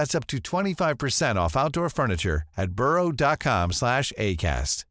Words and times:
That's 0.00 0.14
up 0.14 0.26
to 0.28 0.38
25% 0.38 1.36
off 1.36 1.58
outdoor 1.58 1.90
furniture 1.90 2.44
at 2.56 2.70
burrow.com 2.70 3.70
slash 3.72 4.14
ACAST. 4.16 4.86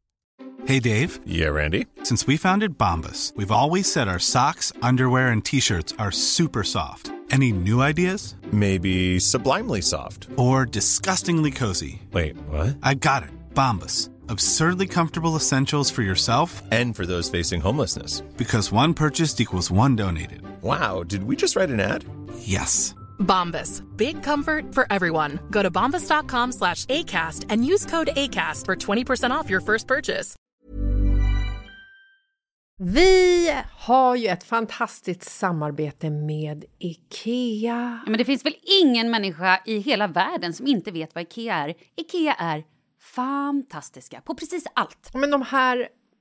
Hey, 0.66 0.78
Dave. 0.78 1.18
Yeah, 1.26 1.48
Randy. 1.48 1.86
Since 2.04 2.28
we 2.28 2.36
founded 2.36 2.78
Bombus, 2.78 3.32
we've 3.34 3.50
always 3.50 3.90
said 3.90 4.06
our 4.06 4.20
socks, 4.20 4.72
underwear, 4.82 5.30
and 5.30 5.44
T-shirts 5.44 5.94
are 5.98 6.12
super 6.12 6.62
soft. 6.62 7.10
Any 7.32 7.50
new 7.50 7.82
ideas? 7.82 8.36
Maybe 8.52 9.18
sublimely 9.18 9.80
soft. 9.80 10.28
Or 10.36 10.64
disgustingly 10.64 11.50
cozy. 11.50 12.02
Wait, 12.12 12.36
what? 12.46 12.76
I 12.80 12.94
got 12.94 13.24
it. 13.24 13.30
Bombus. 13.52 14.10
Absurdly 14.28 14.86
comfortable 14.86 15.34
essentials 15.34 15.90
for 15.90 16.02
yourself 16.02 16.62
and 16.70 16.94
for 16.94 17.04
those 17.04 17.28
facing 17.28 17.60
homelessness. 17.60 18.20
Because 18.36 18.70
one 18.70 18.94
purchased 18.94 19.40
equals 19.40 19.72
one 19.72 19.96
donated. 19.96 20.42
Wow, 20.62 21.02
did 21.02 21.24
we 21.24 21.34
just 21.34 21.56
write 21.56 21.70
an 21.70 21.80
ad? 21.80 22.04
Yes. 22.38 22.94
Bombas. 23.20 23.82
Big 23.96 24.22
comfort 24.22 24.74
for 24.74 24.86
everyone. 24.90 25.38
Go 25.50 25.62
to 25.62 25.70
bombas.com 25.70 26.52
slash 26.52 26.86
ACAST 26.86 27.46
and 27.48 27.64
use 27.64 27.86
code 27.86 28.10
ACAST 28.16 28.66
for 28.66 28.76
20% 28.76 29.30
off 29.30 29.50
your 29.50 29.60
first 29.60 29.86
purchase. 29.88 30.36
Vi 32.82 33.54
har 33.72 34.16
ju 34.16 34.28
ett 34.28 34.44
fantastiskt 34.44 35.22
samarbete 35.22 36.10
med 36.10 36.64
IKEA. 36.78 38.00
Ja, 38.04 38.10
men 38.10 38.18
det 38.18 38.24
finns 38.24 38.44
väl 38.44 38.54
ingen 38.82 39.10
människa 39.10 39.62
i 39.66 39.78
hela 39.78 40.06
världen 40.06 40.52
som 40.52 40.66
inte 40.66 40.90
vet 40.90 41.14
vad 41.14 41.22
IKEA 41.22 41.54
är. 41.54 41.74
IKEA 41.96 42.34
är 42.34 42.64
fantastiska 43.14 44.20
på 44.20 44.34
precis 44.34 44.64
allt. 44.74 45.10
Men 45.14 45.30
de 45.30 45.42
här, 45.42 45.88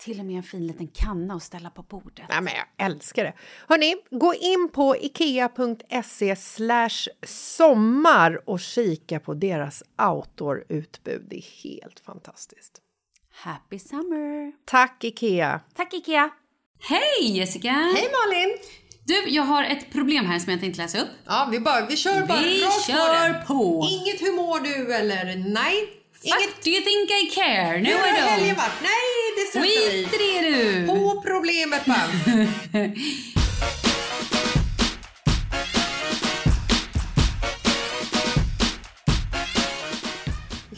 Till 0.00 0.20
och 0.20 0.26
med 0.26 0.36
en 0.36 0.42
fin 0.42 0.66
liten 0.66 0.88
kanna 0.88 1.34
att 1.34 1.42
ställa 1.42 1.70
på 1.70 1.82
bordet. 1.82 2.24
Nej, 2.28 2.40
men 2.40 2.52
jag 2.54 2.86
älskar 2.86 3.24
det. 3.24 3.32
Hörni, 3.68 3.96
gå 4.10 4.34
in 4.34 4.68
på 4.72 4.96
ikea.se 4.96 6.36
sommar 7.26 8.48
och 8.50 8.60
kika 8.60 9.20
på 9.20 9.34
deras 9.34 9.82
outdoor-utbud. 9.98 11.26
Det 11.30 11.36
är 11.36 11.62
helt 11.62 12.00
fantastiskt. 12.00 12.80
Happy 13.32 13.78
summer! 13.78 14.52
Tack, 14.64 15.04
Ikea! 15.04 15.60
Tack 15.74 15.94
Ikea! 15.94 16.30
Hej 16.80 17.36
Jessica! 17.38 17.70
Hej, 17.70 18.08
Malin! 18.12 18.58
Du, 19.04 19.28
jag 19.28 19.42
har 19.42 19.64
ett 19.64 19.92
problem 19.92 20.26
här 20.26 20.38
som 20.38 20.52
jag 20.52 20.60
tänkte 20.60 20.82
läsa 20.82 21.00
upp. 21.00 21.08
Ja, 21.26 21.48
vi, 21.50 21.60
bara, 21.60 21.86
vi 21.86 21.96
kör 21.96 22.26
bara 22.26 22.38
Vi 22.38 22.62
rakt 22.62 22.86
kör 22.86 23.32
på, 23.32 23.54
på. 23.54 23.86
Inget 23.90 24.22
hur 24.22 24.36
mår 24.36 24.60
du 24.60 24.94
eller 24.94 25.36
nej. 25.36 25.99
What 26.22 26.62
do 26.64 26.70
you 26.70 26.82
think 26.82 27.10
I 27.10 27.30
care? 27.34 27.80
No 27.80 27.88
I 27.88 27.92
don't. 27.92 28.56
varit? 28.56 28.82
Nej, 28.82 28.90
det 29.36 29.48
struntar 29.50 29.70
vi 29.92 30.04
Skit 30.04 30.20
i 30.20 30.52
du! 30.52 30.86
På 30.86 31.22
problemet 31.22 31.84
bara. 31.86 31.96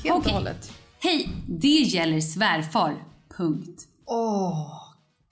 Helt 0.04 0.26
och 0.26 0.32
hållet. 0.32 0.72
Hej, 1.00 1.28
det 1.46 1.68
gäller 1.68 2.20
svärfar. 2.20 3.04
Punkt. 3.36 3.82
Åh, 4.06 4.82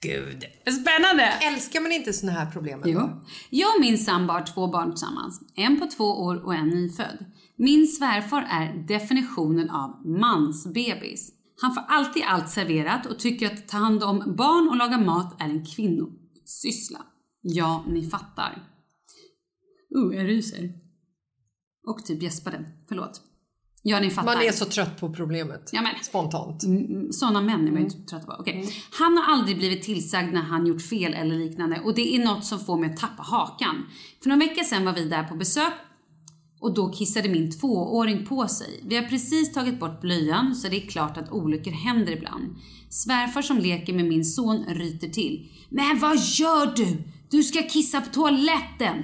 gud. 0.01 0.45
Spännande! 0.81 1.23
Älskar 1.23 1.81
man 1.81 1.91
inte 1.91 2.13
såna 2.13 2.31
här 2.31 2.45
problem? 2.45 2.81
Jo. 2.85 3.09
Jag 3.49 3.75
och 3.75 3.81
min 3.81 3.97
sambo 3.97 4.33
har 4.33 4.45
två 4.45 4.67
barn 4.67 4.91
tillsammans. 4.91 5.41
En 5.55 5.79
på 5.79 5.87
två 5.87 6.05
år 6.05 6.45
och 6.45 6.55
en 6.55 6.67
nyfödd. 6.69 7.25
Min 7.61 7.87
svärfar 7.87 8.47
är 8.49 8.87
definitionen 8.87 9.69
av 9.69 10.07
mansbebis. 10.07 11.31
Han 11.61 11.73
får 11.73 11.83
alltid 11.87 12.23
allt 12.27 12.49
serverat 12.49 13.05
och 13.05 13.19
tycker 13.19 13.45
att 13.45 13.67
ta 13.67 13.77
hand 13.77 14.03
om 14.03 14.35
barn 14.37 14.69
och 14.69 14.75
laga 14.75 14.97
mat 14.97 15.41
är 15.41 15.45
en 15.45 15.65
kvinnosyssla. 15.65 16.99
Ja, 17.41 17.85
ni 17.87 18.09
fattar. 18.09 18.67
Uh, 19.97 20.15
jag 20.15 20.27
ryser. 20.27 20.69
Och 21.87 22.05
typ 22.05 22.23
gäspade. 22.23 22.65
Förlåt. 22.87 23.21
Ja, 23.83 23.99
ni 23.99 24.09
fattar. 24.09 24.35
Man 24.35 24.43
är 24.43 24.51
så 24.51 24.65
trött 24.65 24.99
på 24.99 25.13
problemet. 25.13 25.69
Ja, 25.73 25.81
men- 25.81 26.03
Spontant. 26.03 26.63
Såna 27.11 27.41
män 27.41 27.67
är 27.67 27.71
man 27.71 27.81
ju 27.81 27.85
inte 27.85 28.09
trött 28.09 28.25
på. 28.25 28.35
Okej. 28.39 28.73
Han 28.91 29.17
har 29.17 29.33
aldrig 29.33 29.57
blivit 29.57 29.83
tillsagd 29.83 30.33
när 30.33 30.41
han 30.41 30.67
gjort 30.67 30.81
fel 30.81 31.13
eller 31.13 31.35
liknande 31.35 31.79
och 31.79 31.95
det 31.95 32.15
är 32.15 32.25
något 32.25 32.45
som 32.45 32.59
får 32.59 32.77
mig 32.77 32.89
att 32.89 32.97
tappa 32.97 33.23
hakan. 33.23 33.85
För 34.23 34.29
några 34.29 34.39
veckor 34.39 34.63
sedan 34.63 34.85
var 34.85 34.93
vi 34.93 35.09
där 35.09 35.23
på 35.23 35.35
besök 35.35 35.73
och 36.61 36.73
då 36.73 36.89
kissade 36.89 37.29
min 37.29 37.51
tvååring 37.51 38.25
på 38.25 38.47
sig. 38.47 38.83
Vi 38.83 38.95
har 38.95 39.03
precis 39.03 39.53
tagit 39.53 39.79
bort 39.79 40.01
blöjan 40.01 40.55
så 40.55 40.67
det 40.67 40.83
är 40.83 40.87
klart 40.87 41.17
att 41.17 41.31
olyckor 41.31 41.71
händer 41.71 42.11
ibland. 42.11 42.55
Svärfar 42.89 43.41
som 43.41 43.57
leker 43.57 43.93
med 43.93 44.05
min 44.05 44.25
son 44.25 44.65
ryter 44.67 45.09
till. 45.09 45.51
Men 45.69 45.99
vad 45.99 46.17
gör 46.17 46.75
du? 46.75 47.03
Du 47.29 47.43
ska 47.43 47.61
kissa 47.69 48.01
på 48.01 48.09
toaletten! 48.09 48.95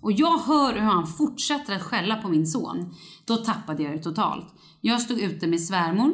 Och 0.00 0.12
jag 0.12 0.38
hör 0.38 0.72
hur 0.72 0.80
han 0.80 1.06
fortsätter 1.06 1.76
att 1.76 1.82
skälla 1.82 2.16
på 2.16 2.28
min 2.28 2.46
son. 2.46 2.94
Då 3.24 3.36
tappade 3.36 3.82
jag 3.82 3.92
det 3.92 4.02
totalt. 4.02 4.54
Jag 4.80 5.00
stod 5.00 5.20
ute 5.20 5.46
med 5.46 5.60
svärmor 5.60 6.12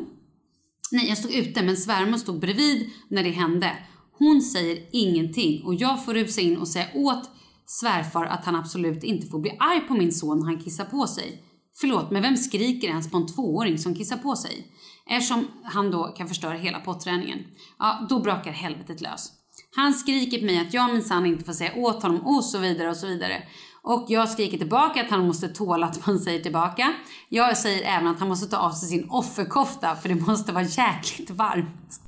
Nej, 0.92 1.08
jag 1.08 1.18
stod 1.18 1.34
ute 1.34 1.62
men 1.62 1.76
svärmor 1.76 2.18
stod 2.18 2.40
bredvid 2.40 2.90
när 3.08 3.24
det 3.24 3.30
hände. 3.30 3.72
Hon 4.18 4.42
säger 4.42 4.78
ingenting 4.92 5.62
och 5.64 5.74
jag 5.74 6.04
får 6.04 6.14
rusa 6.14 6.40
in 6.40 6.56
och 6.56 6.68
säga 6.68 6.86
åt 6.94 7.30
svärfar 7.66 8.24
att 8.24 8.44
han 8.44 8.56
absolut 8.56 9.04
inte 9.04 9.26
får 9.26 9.38
bli 9.38 9.56
arg 9.60 9.80
på 9.80 9.94
min 9.94 10.12
son 10.12 10.38
när 10.38 10.46
han 10.46 10.58
kissar 10.58 10.84
på 10.84 11.06
sig. 11.06 11.42
Förlåt, 11.80 12.10
men 12.10 12.22
vem 12.22 12.36
skriker 12.36 12.88
ens 12.88 13.10
på 13.10 13.16
en 13.16 13.26
tvååring 13.26 13.78
som 13.78 13.94
kissar 13.94 14.16
på 14.16 14.36
sig? 14.36 14.66
Eftersom 15.10 15.46
han 15.64 15.90
då 15.90 16.04
kan 16.04 16.28
förstöra 16.28 16.54
hela 16.54 16.80
potträningen. 16.80 17.38
Ja, 17.78 18.06
då 18.08 18.20
brakar 18.20 18.50
helvetet 18.50 19.00
lös. 19.00 19.32
Han 19.76 19.94
skriker 19.94 20.38
på 20.38 20.44
mig 20.44 20.58
att 20.58 20.74
jag 20.74 20.92
minsann 20.94 21.26
inte 21.26 21.44
får 21.44 21.52
säga 21.52 21.74
åt 21.76 22.02
honom 22.02 22.26
och 22.26 22.44
så 22.44 22.58
vidare 22.58 22.90
och 22.90 22.96
så 22.96 23.06
vidare. 23.06 23.42
Och 23.82 24.06
jag 24.08 24.28
skriker 24.28 24.58
tillbaka 24.58 25.00
att 25.04 25.10
han 25.10 25.26
måste 25.26 25.48
tåla 25.48 25.86
att 25.86 26.06
man 26.06 26.18
säger 26.18 26.40
tillbaka. 26.40 26.94
Jag 27.28 27.58
säger 27.58 27.96
även 27.96 28.06
att 28.06 28.18
han 28.18 28.28
måste 28.28 28.46
ta 28.46 28.56
av 28.56 28.70
sig 28.70 28.88
sin 28.88 29.10
offerkofta 29.10 29.96
för 29.96 30.08
det 30.08 30.14
måste 30.14 30.52
vara 30.52 30.64
jäkligt 30.64 31.30
varmt. 31.30 32.00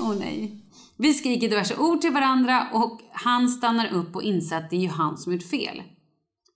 Åh 0.00 0.10
oh, 0.10 0.16
nej. 0.16 0.69
Vi 1.02 1.14
skriker 1.14 1.48
diverse 1.48 1.76
ord 1.76 2.00
till 2.00 2.12
varandra 2.12 2.66
och 2.72 3.00
han 3.12 3.48
stannar 3.48 3.92
upp 3.92 4.16
och 4.16 4.22
inser 4.22 4.56
att 4.56 4.70
det 4.70 4.76
är 4.76 4.80
ju 4.80 4.88
han 4.88 5.18
som 5.18 5.32
gjort 5.32 5.42
fel. 5.42 5.82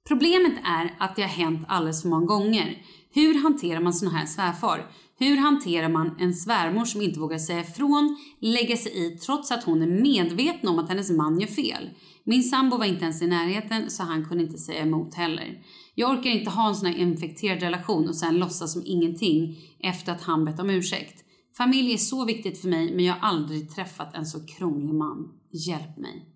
Problemet 0.08 0.52
är 0.64 0.94
att 0.98 1.16
det 1.16 1.22
har 1.22 1.28
hänt 1.28 1.64
alldeles 1.68 2.02
för 2.02 2.08
många 2.08 2.26
gånger. 2.26 2.82
Hur 3.14 3.42
hanterar 3.42 3.80
man 3.80 3.94
sådana 3.94 4.18
här 4.18 4.26
svärfar? 4.26 4.86
Hur 5.18 5.36
hanterar 5.36 5.88
man 5.88 6.16
en 6.20 6.34
svärmor 6.34 6.84
som 6.84 7.02
inte 7.02 7.20
vågar 7.20 7.38
säga 7.38 7.60
ifrån, 7.60 8.16
lägga 8.40 8.76
sig 8.76 9.06
i 9.06 9.18
trots 9.18 9.50
att 9.50 9.64
hon 9.64 9.82
är 9.82 10.02
medveten 10.02 10.68
om 10.68 10.78
att 10.78 10.88
hennes 10.88 11.10
man 11.10 11.40
gör 11.40 11.48
fel? 11.48 11.90
Min 12.24 12.42
sambo 12.42 12.76
var 12.76 12.84
inte 12.84 13.04
ens 13.04 13.22
i 13.22 13.26
närheten 13.26 13.90
så 13.90 14.02
han 14.02 14.28
kunde 14.28 14.44
inte 14.44 14.58
säga 14.58 14.82
emot 14.82 15.14
heller. 15.14 15.62
Jag 15.94 16.10
orkar 16.10 16.30
inte 16.30 16.50
ha 16.50 16.68
en 16.68 16.74
sån 16.74 16.88
här 16.88 16.98
infekterad 16.98 17.62
relation 17.62 18.08
och 18.08 18.16
sen 18.16 18.38
låtsas 18.38 18.72
som 18.72 18.82
ingenting 18.86 19.56
efter 19.80 20.12
att 20.12 20.22
han 20.22 20.44
bett 20.44 20.60
om 20.60 20.70
ursäkt. 20.70 21.23
Familj 21.56 21.92
är 21.92 21.98
så 21.98 22.24
viktigt 22.24 22.60
för 22.60 22.68
mig 22.68 22.94
men 22.94 23.04
jag 23.04 23.14
har 23.14 23.28
aldrig 23.28 23.70
träffat 23.70 24.14
en 24.14 24.26
så 24.26 24.46
krånglig 24.46 24.94
man. 24.94 25.40
Hjälp 25.50 25.96
mig. 25.96 26.28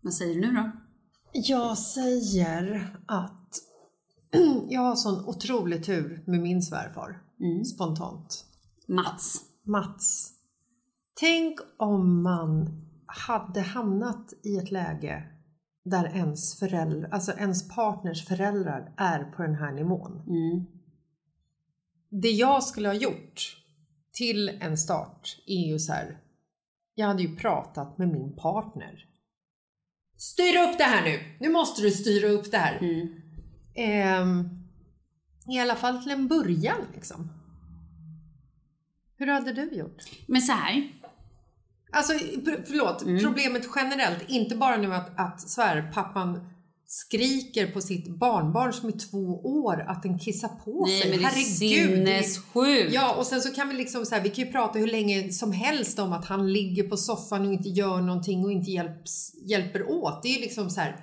Vad 0.00 0.14
säger 0.14 0.34
du 0.34 0.40
nu 0.40 0.52
då? 0.52 0.70
Jag 1.32 1.78
säger 1.78 2.96
att 3.06 3.58
jag 4.68 4.80
har 4.80 4.96
sån 4.96 5.24
otrolig 5.24 5.84
tur 5.84 6.24
med 6.26 6.40
min 6.40 6.62
svärfar. 6.62 7.22
Mm. 7.40 7.64
Spontant. 7.64 8.44
Mats. 8.88 9.42
Mats. 9.64 10.32
Tänk 11.20 11.58
om 11.78 12.22
man 12.22 12.82
hade 13.06 13.60
hamnat 13.60 14.32
i 14.42 14.56
ett 14.56 14.70
läge 14.70 15.24
där 15.84 16.04
ens, 16.04 16.58
föräldrar, 16.58 17.08
alltså 17.12 17.32
ens 17.32 17.68
partners 17.68 18.26
föräldrar 18.26 18.94
är 18.96 19.24
på 19.24 19.42
den 19.42 19.54
här 19.54 19.72
nivån. 19.72 20.12
Mm. 20.12 20.66
Det 22.10 22.30
jag 22.30 22.62
skulle 22.62 22.88
ha 22.88 22.94
gjort 22.94 23.61
till 24.12 24.48
en 24.60 24.78
start 24.78 25.36
är 25.46 25.68
ju 25.68 25.78
så 25.78 25.92
här. 25.92 26.18
Jag 26.94 27.06
hade 27.06 27.22
ju 27.22 27.36
pratat 27.36 27.98
med 27.98 28.08
min 28.08 28.36
partner. 28.36 29.06
Styr 30.16 30.56
upp 30.68 30.78
det 30.78 30.84
här 30.84 31.04
nu! 31.04 31.20
Nu 31.40 31.48
måste 31.52 31.82
du 31.82 31.90
styra 31.90 32.28
upp 32.28 32.50
det 32.50 32.58
här. 32.58 32.78
Mm. 32.78 33.08
Ehm, 33.74 34.48
I 35.48 35.58
alla 35.60 35.76
fall 35.76 36.02
till 36.02 36.12
en 36.12 36.28
början 36.28 36.78
liksom. 36.94 37.30
Hur 39.16 39.26
hade 39.26 39.52
du 39.52 39.70
gjort? 39.76 40.02
Men 40.26 40.42
så 40.42 40.52
här. 40.52 40.92
Alltså, 41.92 42.12
förlåt, 42.66 43.02
Mm. 43.02 43.24
problemet 43.24 43.66
generellt, 43.76 44.24
inte 44.28 44.56
bara 44.56 44.76
nu 44.76 44.94
att, 44.94 45.10
att 45.20 45.40
svärpappan 45.40 46.48
skriker 46.94 47.66
på 47.66 47.80
sitt 47.80 48.08
barnbarn 48.18 48.72
som 48.72 48.88
är 48.88 48.92
två 49.10 49.40
år 49.44 49.84
att 49.88 50.02
den 50.02 50.18
kissar 50.18 50.48
på 50.48 50.84
Nej 50.86 51.00
sig. 51.00 51.10
men 51.10 51.18
det 51.18 51.24
Herregud! 51.24 51.46
sinnessjukt. 51.56 52.94
Ja, 52.94 53.14
och 53.14 53.26
sen 53.26 53.40
så 53.40 53.54
kan 53.54 53.68
vi 53.68 53.74
liksom 53.74 54.06
så 54.06 54.14
här, 54.14 54.22
vi 54.22 54.28
kan 54.28 54.44
ju 54.44 54.52
prata 54.52 54.78
hur 54.78 54.86
länge 54.86 55.32
som 55.32 55.52
helst 55.52 55.98
om 55.98 56.12
att 56.12 56.24
han 56.24 56.52
ligger 56.52 56.82
på 56.82 56.96
soffan 56.96 57.46
och 57.46 57.52
inte 57.52 57.68
gör 57.68 58.00
någonting 58.00 58.44
och 58.44 58.52
inte 58.52 58.70
hjälps, 58.70 59.32
hjälper 59.48 59.90
åt. 59.90 60.22
Det 60.22 60.28
är 60.28 60.32
ju 60.34 60.40
liksom 60.40 60.70
så 60.70 60.80
här, 60.80 60.96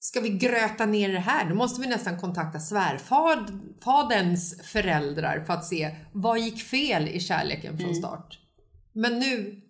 ska 0.00 0.20
vi 0.20 0.28
gröta 0.28 0.86
ner 0.86 1.12
det 1.12 1.18
här? 1.18 1.48
Då 1.48 1.54
måste 1.54 1.80
vi 1.80 1.86
nästan 1.86 2.20
kontakta 2.20 2.58
svärfaderns 2.60 4.60
föräldrar 4.62 5.44
för 5.46 5.52
att 5.52 5.64
se 5.64 5.96
vad 6.12 6.38
gick 6.40 6.62
fel 6.62 7.08
i 7.08 7.20
kärleken 7.20 7.70
Mm. 7.74 7.84
från 7.84 7.94
start. 7.94 8.38
Men 8.92 9.18
nu 9.18 9.60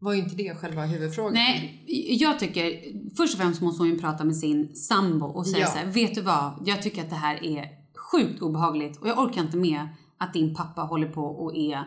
var 0.00 0.12
ju 0.12 0.18
inte 0.18 0.36
det 0.36 0.54
själva 0.54 0.86
huvudfrågan. 0.86 1.32
Nej, 1.32 1.84
jag 2.20 2.38
tycker 2.38 2.82
först 3.16 3.34
och 3.34 3.40
främst 3.40 3.60
måste 3.60 3.82
hon 3.82 3.90
ju 3.90 3.98
prata 3.98 4.24
med 4.24 4.36
sin 4.36 4.74
sambo 4.74 5.26
och 5.26 5.46
säga 5.46 5.60
Ja. 5.60 5.66
så 5.66 5.78
här, 5.78 5.86
vet 5.86 6.14
du 6.14 6.20
vad? 6.20 6.62
Jag 6.66 6.82
tycker 6.82 7.02
att 7.02 7.10
det 7.10 7.16
här 7.16 7.44
är 7.44 7.68
sjukt 8.12 8.42
obehagligt 8.42 8.98
och 9.00 9.08
jag 9.08 9.18
orkar 9.18 9.40
inte 9.40 9.56
med 9.56 9.88
att 10.18 10.32
din 10.32 10.54
pappa 10.54 10.80
håller 10.82 11.08
på 11.08 11.22
och 11.22 11.56
är 11.56 11.84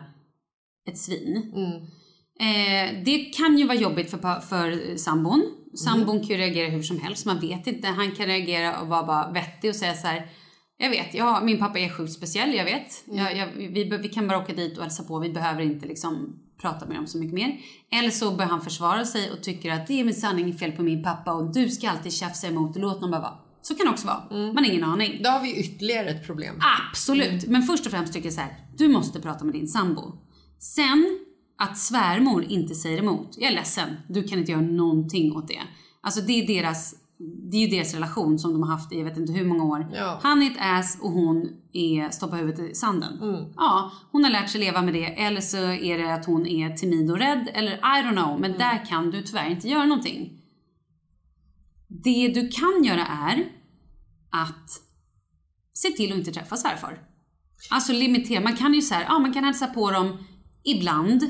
ett 0.88 0.98
svin. 0.98 1.52
Mm. 1.54 1.82
Eh, 2.40 3.04
det 3.04 3.18
kan 3.18 3.58
ju 3.58 3.66
vara 3.66 3.78
jobbigt 3.78 4.10
för, 4.10 4.40
för 4.40 4.96
sambon. 4.96 5.42
Sambon 5.84 6.18
kan 6.18 6.28
ju 6.28 6.36
reagera 6.36 6.68
hur 6.68 6.82
som 6.82 7.00
helst, 7.00 7.26
man 7.26 7.40
vet 7.40 7.66
inte. 7.66 7.88
Han 7.88 8.10
kan 8.10 8.26
reagera 8.26 8.80
och 8.80 8.88
vara 8.88 9.06
bara 9.06 9.32
vettig 9.32 9.70
och 9.70 9.76
säga 9.76 9.94
så 9.94 10.06
här. 10.06 10.30
Jag 10.76 10.90
vet, 10.90 11.14
ja, 11.14 11.40
min 11.44 11.58
pappa 11.58 11.78
är 11.78 11.88
sjukt 11.88 12.12
speciell, 12.12 12.54
jag 12.54 12.64
vet. 12.64 13.04
Jag, 13.06 13.36
jag, 13.36 13.46
vi, 13.56 13.98
vi 14.02 14.08
kan 14.08 14.28
bara 14.28 14.38
åka 14.38 14.52
dit 14.52 14.76
och 14.76 14.82
hälsa 14.82 15.02
på, 15.02 15.18
vi 15.18 15.30
behöver 15.30 15.62
inte 15.62 15.86
liksom 15.86 16.40
prata 16.64 16.86
med 16.86 16.96
dem 16.96 17.06
så 17.06 17.18
mycket 17.18 17.34
mer. 17.34 17.58
Eller 17.90 18.10
så 18.10 18.30
börjar 18.30 18.50
han 18.50 18.60
försvara 18.60 19.04
sig 19.04 19.32
och 19.32 19.42
tycker 19.42 19.72
att 19.72 19.86
det 19.86 20.00
är 20.00 20.04
med 20.04 20.16
sanning 20.16 20.58
fel 20.58 20.72
på 20.72 20.82
min 20.82 21.02
pappa 21.02 21.32
och 21.32 21.52
du 21.52 21.68
ska 21.68 21.90
alltid 21.90 22.12
tjafsa 22.12 22.46
emot 22.46 22.76
och 22.76 22.82
låt 22.82 23.00
någon 23.00 23.10
bara 23.10 23.20
vara. 23.20 23.38
Så 23.62 23.74
kan 23.74 23.86
det 23.86 23.92
också 23.92 24.06
vara. 24.06 24.22
Man 24.30 24.56
har 24.56 24.70
ingen 24.70 24.84
aning. 24.84 25.20
Då 25.24 25.30
har 25.30 25.40
vi 25.40 25.60
ytterligare 25.60 26.08
ett 26.08 26.26
problem. 26.26 26.54
Absolut. 26.90 27.46
Men 27.46 27.62
först 27.62 27.86
och 27.86 27.92
främst 27.92 28.12
tycker 28.12 28.26
jag 28.26 28.34
så 28.34 28.40
här. 28.40 28.58
Du 28.76 28.88
måste 28.88 29.20
prata 29.20 29.44
med 29.44 29.54
din 29.54 29.68
sambo. 29.68 30.12
Sen 30.58 31.18
att 31.58 31.78
svärmor 31.78 32.44
inte 32.44 32.74
säger 32.74 32.98
emot. 32.98 33.34
Jag 33.38 33.50
är 33.50 33.54
ledsen. 33.54 33.96
Du 34.08 34.22
kan 34.22 34.38
inte 34.38 34.52
göra 34.52 34.62
någonting 34.62 35.36
åt 35.36 35.48
det. 35.48 35.62
Alltså 36.00 36.20
det 36.20 36.32
är 36.32 36.46
deras 36.46 36.94
det 37.50 37.56
är 37.56 37.60
ju 37.60 37.66
deras 37.66 37.94
relation 37.94 38.38
som 38.38 38.52
de 38.52 38.62
har 38.62 38.70
haft 38.70 38.92
i 38.92 38.98
jag 38.98 39.04
vet 39.04 39.16
inte 39.16 39.32
hur 39.32 39.44
många 39.44 39.64
år. 39.64 39.86
Ja. 39.94 40.20
Han 40.22 40.42
är 40.42 40.50
ett 40.50 40.56
ass 40.60 40.98
och 41.02 41.10
hon 41.10 41.48
är 41.72 42.10
stoppar 42.10 42.36
huvudet 42.36 42.70
i 42.70 42.74
sanden. 42.74 43.12
Ja, 43.56 43.92
hon 44.12 44.24
har 44.24 44.30
lärt 44.30 44.50
sig 44.50 44.60
leva 44.60 44.82
med 44.82 44.94
det. 44.94 45.04
Eller 45.04 45.40
så 45.40 45.56
är 45.56 45.98
det 45.98 46.14
att 46.14 46.26
hon 46.26 46.46
är 46.46 46.70
timid 46.70 47.10
och 47.10 47.18
rädd. 47.18 47.50
Eller 47.54 47.72
I 47.72 48.02
don't 48.02 48.24
know. 48.24 48.40
Men 48.40 48.52
där 48.52 48.86
kan 48.86 49.10
du 49.10 49.22
tyvärr 49.22 49.50
inte 49.50 49.68
göra 49.68 49.86
någonting. 49.86 50.40
Det 51.88 52.28
du 52.28 52.48
kan 52.48 52.84
göra 52.84 53.06
är 53.06 53.44
att 54.30 54.70
se 55.72 55.88
till 55.88 56.12
att 56.12 56.18
inte 56.18 56.32
träffa 56.32 56.56
svärfar. 56.56 56.98
Alltså 57.70 57.92
limitera. 57.92 58.40
Man 58.40 58.56
kan 58.56 58.74
ju 58.74 58.82
så 58.82 58.94
här, 58.94 59.04
ja 59.04 59.18
man 59.18 59.32
kan 59.32 59.44
hälsa 59.44 59.66
på 59.66 59.90
dem 59.90 60.18
ibland. 60.64 61.22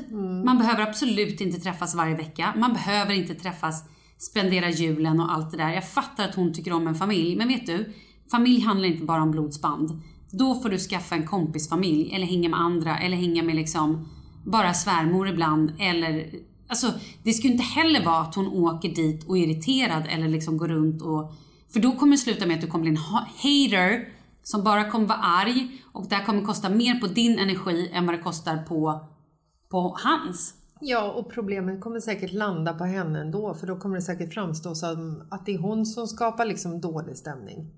Man 0.45 0.57
behöver 0.57 0.81
absolut 0.81 1.41
inte 1.41 1.59
träffas 1.59 1.95
varje 1.95 2.15
vecka. 2.15 2.53
Man 2.57 2.73
behöver 2.73 3.13
inte 3.13 3.35
träffas, 3.35 3.83
spendera 4.17 4.69
julen 4.69 5.19
och 5.19 5.31
allt 5.31 5.51
det 5.51 5.57
där. 5.57 5.73
Jag 5.73 5.89
fattar 5.89 6.25
att 6.25 6.35
hon 6.35 6.53
tycker 6.53 6.73
om 6.73 6.87
en 6.87 6.95
familj, 6.95 7.35
men 7.35 7.47
vet 7.47 7.65
du? 7.65 7.93
Familj 8.31 8.61
handlar 8.61 8.87
inte 8.87 9.05
bara 9.05 9.21
om 9.21 9.31
blodsband. 9.31 10.01
Då 10.31 10.55
får 10.55 10.69
du 10.69 10.77
skaffa 10.77 11.15
en 11.15 11.27
kompisfamilj 11.27 12.15
eller 12.15 12.25
hänga 12.25 12.49
med 12.49 12.59
andra 12.59 12.99
eller 12.99 13.17
hänga 13.17 13.43
med 13.43 13.55
liksom 13.55 14.09
bara 14.45 14.73
svärmor 14.73 15.27
ibland 15.27 15.71
eller 15.79 16.29
Alltså 16.67 16.93
det 17.23 17.33
ska 17.33 17.47
ju 17.47 17.53
inte 17.53 17.63
heller 17.63 18.05
vara 18.05 18.21
att 18.21 18.35
hon 18.35 18.47
åker 18.47 18.89
dit 18.89 19.23
och 19.23 19.37
är 19.37 19.41
irriterad 19.41 20.07
eller 20.09 20.27
liksom 20.27 20.57
går 20.57 20.67
runt 20.67 21.01
och 21.01 21.33
för 21.73 21.79
då 21.79 21.91
kommer 21.91 22.11
det 22.11 22.17
sluta 22.17 22.45
med 22.45 22.55
att 22.55 22.61
du 22.61 22.67
kommer 22.67 22.81
bli 22.81 22.91
en 22.91 22.97
hater 22.97 24.07
som 24.43 24.63
bara 24.63 24.91
kommer 24.91 25.05
vara 25.05 25.17
arg 25.17 25.81
och 25.91 26.05
det 26.09 26.15
här 26.15 26.25
kommer 26.25 26.45
kosta 26.45 26.69
mer 26.69 26.99
på 26.99 27.07
din 27.07 27.39
energi 27.39 27.89
än 27.93 28.05
vad 28.05 28.15
det 28.15 28.21
kostar 28.21 28.57
på, 28.57 29.07
på 29.71 29.97
hans. 30.03 30.53
Ja, 30.79 31.11
och 31.11 31.31
problemet 31.31 31.81
kommer 31.81 31.99
säkert 31.99 32.33
landa 32.33 32.73
på 32.73 32.83
henne 32.83 33.21
ändå 33.21 33.53
för 33.53 33.67
då 33.67 33.79
kommer 33.79 33.95
det 33.95 34.01
säkert 34.01 34.33
framstå 34.33 34.75
som 34.75 35.27
att 35.31 35.45
det 35.45 35.53
är 35.53 35.57
hon 35.57 35.85
som 35.85 36.07
skapar 36.07 36.45
liksom 36.45 36.81
dålig 36.81 37.17
stämning. 37.17 37.71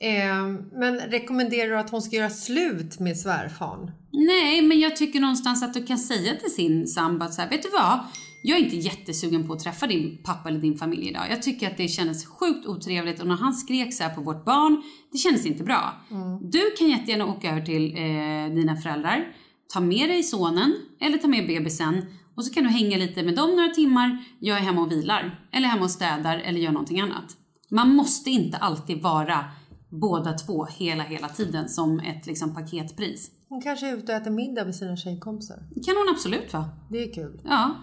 Eh, 0.00 0.48
men 0.72 1.00
rekommenderar 1.00 1.70
du 1.70 1.78
att 1.78 1.90
hon 1.90 2.02
ska 2.02 2.16
göra 2.16 2.30
slut 2.30 3.00
med 3.00 3.18
svärfan? 3.18 3.90
Nej, 4.12 4.62
men 4.62 4.80
jag 4.80 4.96
tycker 4.96 5.20
någonstans 5.20 5.62
att 5.62 5.74
du 5.74 5.86
kan 5.86 5.98
säga 5.98 6.36
till 6.36 6.54
sin 6.54 6.86
sambo 6.86 7.24
att 7.24 7.34
så 7.34 7.42
här, 7.42 7.50
vet 7.50 7.62
du 7.62 7.68
vad? 7.70 8.00
Jag 8.42 8.58
är 8.58 8.64
inte 8.64 8.76
jättesugen 8.76 9.46
på 9.46 9.52
att 9.52 9.60
träffa 9.60 9.86
din 9.86 10.18
pappa 10.24 10.48
eller 10.48 10.60
din 10.60 10.78
familj 10.78 11.08
idag. 11.08 11.22
Jag 11.30 11.42
tycker 11.42 11.66
att 11.66 11.76
det 11.76 11.88
kändes 11.88 12.26
sjukt 12.26 12.66
otrevligt 12.66 13.20
och 13.20 13.26
när 13.26 13.36
han 13.36 13.54
skrek 13.54 13.94
så 13.94 14.02
här 14.02 14.14
på 14.14 14.20
vårt 14.20 14.44
barn, 14.44 14.82
det 15.12 15.18
kändes 15.18 15.46
inte 15.46 15.64
bra. 15.64 15.94
Du 16.40 16.70
kan 16.78 16.88
jättegärna 16.88 17.26
åka 17.26 17.50
över 17.50 17.60
till 17.60 17.94
eh, 17.96 18.54
dina 18.54 18.76
föräldrar, 18.76 19.26
ta 19.72 19.80
med 19.80 20.08
dig 20.08 20.22
sonen 20.22 20.74
eller 21.00 21.18
ta 21.18 21.28
med 21.28 21.46
bebisen 21.46 22.06
och 22.40 22.44
så 22.44 22.54
kan 22.54 22.64
du 22.64 22.70
hänga 22.70 22.96
lite 22.96 23.22
med 23.22 23.36
dem 23.36 23.50
några 23.50 23.68
timmar. 23.68 24.24
Jag 24.40 24.58
är 24.58 24.60
hemma 24.60 24.80
och 24.80 24.92
vilar 24.92 25.48
eller 25.52 25.68
hemma 25.68 25.84
och 25.84 25.90
städar 25.90 26.38
eller 26.38 26.60
gör 26.60 26.72
någonting 26.72 27.00
annat. 27.00 27.36
Man 27.70 27.94
måste 27.94 28.30
inte 28.30 28.56
alltid 28.56 29.02
vara 29.02 29.44
båda 29.88 30.32
två 30.32 30.64
hela, 30.64 31.02
hela 31.02 31.28
tiden 31.28 31.68
som 31.68 32.00
ett 32.00 32.26
liksom, 32.26 32.54
paketpris. 32.54 33.30
Hon 33.48 33.60
kanske 33.60 33.88
är 33.88 33.96
ute 33.96 34.12
och 34.12 34.18
äter 34.18 34.30
middag 34.30 34.64
med 34.64 34.74
sina 34.74 34.96
tjejkompisar. 34.96 35.58
Det 35.74 35.80
kan 35.80 35.96
hon 35.96 36.14
absolut 36.14 36.52
vara. 36.52 36.70
Det 36.90 36.98
är 36.98 37.14
kul. 37.14 37.40
Ja. 37.44 37.74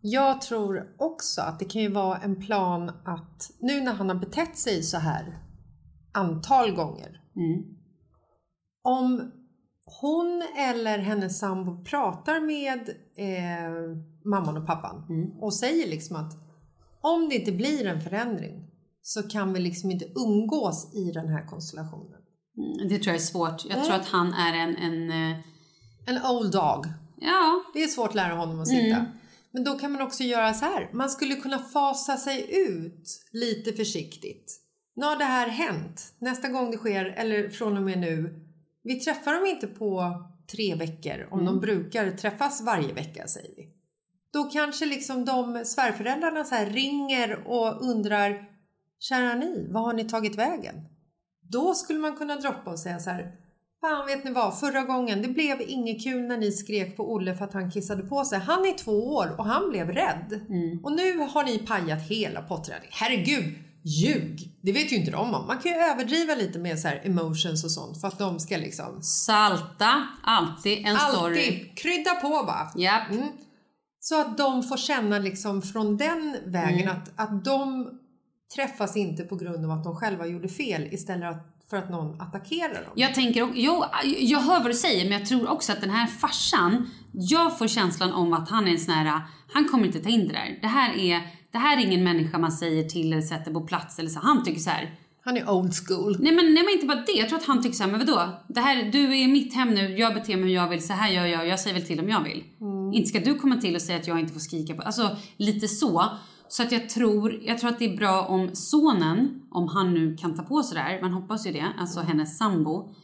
Jag 0.00 0.40
tror 0.40 0.94
också 0.98 1.40
att 1.40 1.58
det 1.58 1.64
kan 1.64 1.82
ju 1.82 1.88
vara 1.88 2.18
en 2.18 2.46
plan 2.46 2.88
att 3.04 3.50
nu 3.60 3.80
när 3.80 3.92
han 3.92 4.08
har 4.08 4.16
betett 4.16 4.58
sig 4.58 4.82
så 4.82 4.98
här 4.98 5.38
antal 6.12 6.74
gånger. 6.74 7.20
Mm. 7.36 7.62
Om 8.82 9.32
hon 9.84 10.42
eller 10.56 10.98
hennes 10.98 11.38
sambo 11.38 11.84
pratar 11.84 12.40
med 12.40 12.88
eh, 13.16 13.72
mamman 14.24 14.56
och 14.56 14.66
pappan 14.66 15.04
och 15.40 15.54
säger 15.54 15.88
liksom 15.88 16.16
att 16.16 16.32
om 17.00 17.28
det 17.28 17.34
inte 17.34 17.52
blir 17.52 17.86
en 17.86 18.00
förändring 18.00 18.68
så 19.02 19.22
kan 19.22 19.52
vi 19.52 19.60
liksom 19.60 19.90
inte 19.90 20.04
umgås 20.04 20.94
i 20.94 21.12
den 21.12 21.28
här 21.28 21.46
konstellationen. 21.46 22.18
Mm, 22.56 22.88
Det 22.88 22.98
tror 22.98 23.06
jag 23.06 23.14
är 23.14 23.26
svårt. 23.26 23.64
Jag 23.64 23.84
tror 23.84 23.94
att 23.94 24.06
han 24.08 24.32
är 24.34 24.54
en, 24.54 24.76
en, 24.76 25.10
eh, 25.10 25.38
En 26.06 26.24
old 26.30 26.52
dog. 26.52 26.86
Ja. 27.16 27.62
Det 27.74 27.82
är 27.82 27.88
svårt 27.88 28.08
att 28.08 28.14
lära 28.14 28.34
honom 28.34 28.60
att 28.60 28.68
sitta. 28.68 29.06
Men 29.50 29.64
då 29.64 29.78
kan 29.78 29.92
man 29.92 30.02
också 30.02 30.22
göra 30.22 30.54
så 30.54 30.64
här. 30.64 30.90
Man 30.92 31.10
skulle 31.10 31.34
kunna 31.34 31.58
fasa 31.58 32.16
sig 32.16 32.46
ut 32.68 33.08
lite 33.32 33.72
försiktigt. 33.72 34.58
Nu 34.96 35.06
har 35.06 35.16
det 35.16 35.24
här 35.24 35.48
hänt. 35.48 36.14
Nästa 36.18 36.48
gång 36.48 36.70
det 36.70 36.76
sker, 36.76 37.04
eller 37.04 37.48
från 37.48 37.76
och 37.76 37.82
med 37.82 37.98
nu. 37.98 38.46
Vi 38.82 39.00
träffar 39.00 39.34
dem 39.34 39.46
inte 39.46 39.66
på 39.66 40.14
tre 40.52 40.74
veckor 40.74 41.28
om 41.30 41.44
de 41.44 41.60
brukar 41.60 42.10
träffas 42.10 42.62
varje 42.62 42.92
vecka 42.92 43.26
säger 43.26 43.56
vi. 43.56 43.68
Då 44.32 44.44
kanske 44.44 44.86
liksom 44.86 45.24
de 45.24 45.64
svärföräldrarna 45.64 46.44
så 46.44 46.54
ringer 46.54 47.46
och 47.46 47.82
undrar 47.82 48.48
Kära 48.98 49.34
ni, 49.34 49.68
vad 49.70 49.82
har 49.82 49.92
ni 49.92 50.04
tagit 50.04 50.38
vägen? 50.38 50.74
Då 51.40 51.74
skulle 51.74 51.98
man 51.98 52.16
kunna 52.16 52.36
droppa 52.36 52.70
och 52.70 52.78
säga 52.78 52.98
så 52.98 53.10
här 53.10 53.32
Fan 53.80 54.06
vet 54.06 54.24
ni 54.24 54.32
vad, 54.32 54.60
förra 54.60 54.82
gången 54.82 55.22
det 55.22 55.28
blev 55.28 55.60
inget 55.60 56.04
kul 56.04 56.22
när 56.22 56.36
ni 56.36 56.52
skrek 56.52 56.96
på 56.96 57.12
Olle 57.12 57.34
för 57.34 57.44
att 57.44 57.52
han 57.52 57.70
kissade 57.70 58.02
på 58.02 58.24
sig. 58.24 58.38
Han 58.38 58.64
är 58.64 58.78
två 58.78 59.14
år 59.14 59.34
och 59.38 59.44
han 59.44 59.70
blev 59.70 59.90
rädd. 59.90 60.40
Och 60.82 60.92
nu 60.92 61.18
har 61.18 61.44
ni 61.44 61.58
pajat 61.58 62.08
hela 62.08 62.42
potträningen. 62.42 62.92
Herregud, 62.92 63.54
ljug! 63.84 64.52
Det 64.62 64.72
vet 64.72 64.92
ju 64.92 64.96
inte 64.96 65.10
de 65.10 65.34
om. 65.34 65.46
Man 65.46 65.58
kan 65.58 65.72
ju 65.72 65.78
överdriva 65.78 66.34
lite 66.34 66.58
med 66.58 66.78
så 66.78 66.88
emotions 66.88 67.64
och 67.64 67.70
sånt 67.70 68.00
för 68.00 68.08
att 68.08 68.18
de 68.18 68.40
ska 68.40 68.56
liksom 68.56 69.02
Salta, 69.02 70.06
alltid 70.22 70.86
en 70.86 70.96
story. 70.98 71.38
alltid 71.38 71.78
krydda 71.78 72.14
på 72.14 72.28
bara. 72.28 72.70
Japp. 72.76 73.02
Så 74.00 74.20
att 74.20 74.38
de 74.38 74.62
får 74.62 74.76
känna 74.76 75.18
liksom 75.18 75.62
från 75.62 75.96
den 75.96 76.36
vägen 76.46 76.88
Mm. 76.88 76.96
att, 76.96 77.12
att 77.16 77.44
de 77.44 77.90
träffas 78.54 78.96
inte 78.96 79.22
på 79.22 79.36
grund 79.36 79.64
av 79.64 79.70
att 79.70 79.84
de 79.84 79.96
själva 79.96 80.26
gjorde 80.26 80.48
fel 80.48 80.88
istället 80.94 81.36
för 81.70 81.76
att 81.76 81.90
någon 81.90 82.20
attackerar 82.20 82.74
dem. 82.74 82.92
Jag 82.96 83.14
tänker, 83.14 83.48
jo, 83.54 83.84
jag 84.18 84.38
hör 84.40 84.58
vad 84.60 84.70
du 84.70 84.74
säger 84.74 85.04
men 85.04 85.18
jag 85.18 85.28
tror 85.28 85.50
också 85.50 85.72
att 85.72 85.80
den 85.80 85.90
här 85.90 86.06
farsan, 86.06 86.90
jag 87.12 87.58
får 87.58 87.68
känslan 87.68 88.12
om 88.12 88.32
att 88.32 88.48
han 88.50 88.66
är 88.68 88.72
en 88.72 88.78
sån 88.78 88.94
här, 88.94 89.20
han 89.52 89.68
kommer 89.68 89.86
inte 89.86 90.00
ta 90.00 90.08
in 90.08 90.28
det 90.28 90.32
där. 90.34 90.58
Det 90.60 90.66
här 90.68 90.94
är, 90.98 91.20
det 91.52 91.58
här 91.58 91.78
är 91.78 91.86
ingen 91.86 92.04
människa 92.04 92.38
man 92.38 92.52
säger 92.52 92.84
till 92.84 93.12
eller 93.12 93.22
sätter 93.22 93.52
på 93.52 93.60
plats 93.60 93.98
eller 93.98 94.10
så. 94.10 94.20
Han 94.20 94.44
tycker 94.44 94.60
så 94.60 94.70
här. 94.70 94.98
Han 95.24 95.36
är 95.36 95.50
old 95.50 95.72
school. 95.74 96.16
Nej 96.20 96.34
men, 96.34 96.54
nej 96.54 96.64
men 96.64 96.74
inte 96.74 96.86
bara 96.86 97.02
det, 97.06 97.12
jag 97.12 97.28
tror 97.28 97.38
att 97.38 97.44
han 97.44 97.62
tycker 97.62 97.76
så 97.76 97.82
här, 97.82 97.90
men 97.90 98.00
vadå? 98.00 98.28
Det 98.48 98.60
här, 98.60 98.92
du 98.92 99.04
är 99.04 99.14
i 99.14 99.26
mitt 99.26 99.54
hem 99.54 99.68
nu, 99.70 99.98
jag 99.98 100.14
beter 100.14 100.36
mig 100.36 100.44
hur 100.44 100.54
jag 100.54 100.68
vill, 100.68 100.86
så 100.86 100.92
här 100.92 101.10
gör 101.10 101.26
jag, 101.26 101.46
jag 101.46 101.60
säger 101.60 101.74
väl 101.78 101.86
till 101.86 102.00
om 102.00 102.08
jag 102.08 102.22
vill. 102.24 102.44
Inte 102.92 103.08
ska 103.08 103.20
du 103.20 103.34
komma 103.34 103.56
till 103.56 103.74
och 103.74 103.82
säga 103.82 103.98
att 103.98 104.06
jag 104.06 104.20
inte 104.20 104.32
får 104.32 104.40
skrika 104.40 104.74
på, 104.74 104.82
alltså 104.82 105.16
lite 105.36 105.68
så. 105.68 106.04
Så 106.48 106.62
att 106.62 106.72
jag 106.72 106.88
tror, 106.88 107.40
jag 107.42 107.58
tror 107.58 107.70
att 107.70 107.78
det 107.78 107.84
är 107.92 107.96
bra 107.96 108.22
om 108.22 108.50
sonen, 108.52 109.42
om 109.50 109.68
han 109.68 109.94
nu 109.94 110.16
kan 110.16 110.36
ta 110.36 110.42
på 110.42 110.62
sig 110.62 110.74
det 110.74 110.80
här, 110.80 111.00
man 111.00 111.12
hoppas 111.12 111.46
ju 111.46 111.52
det, 111.52 111.66
alltså 111.78 112.00
hennes 112.00 112.38
sambo, 112.38 112.94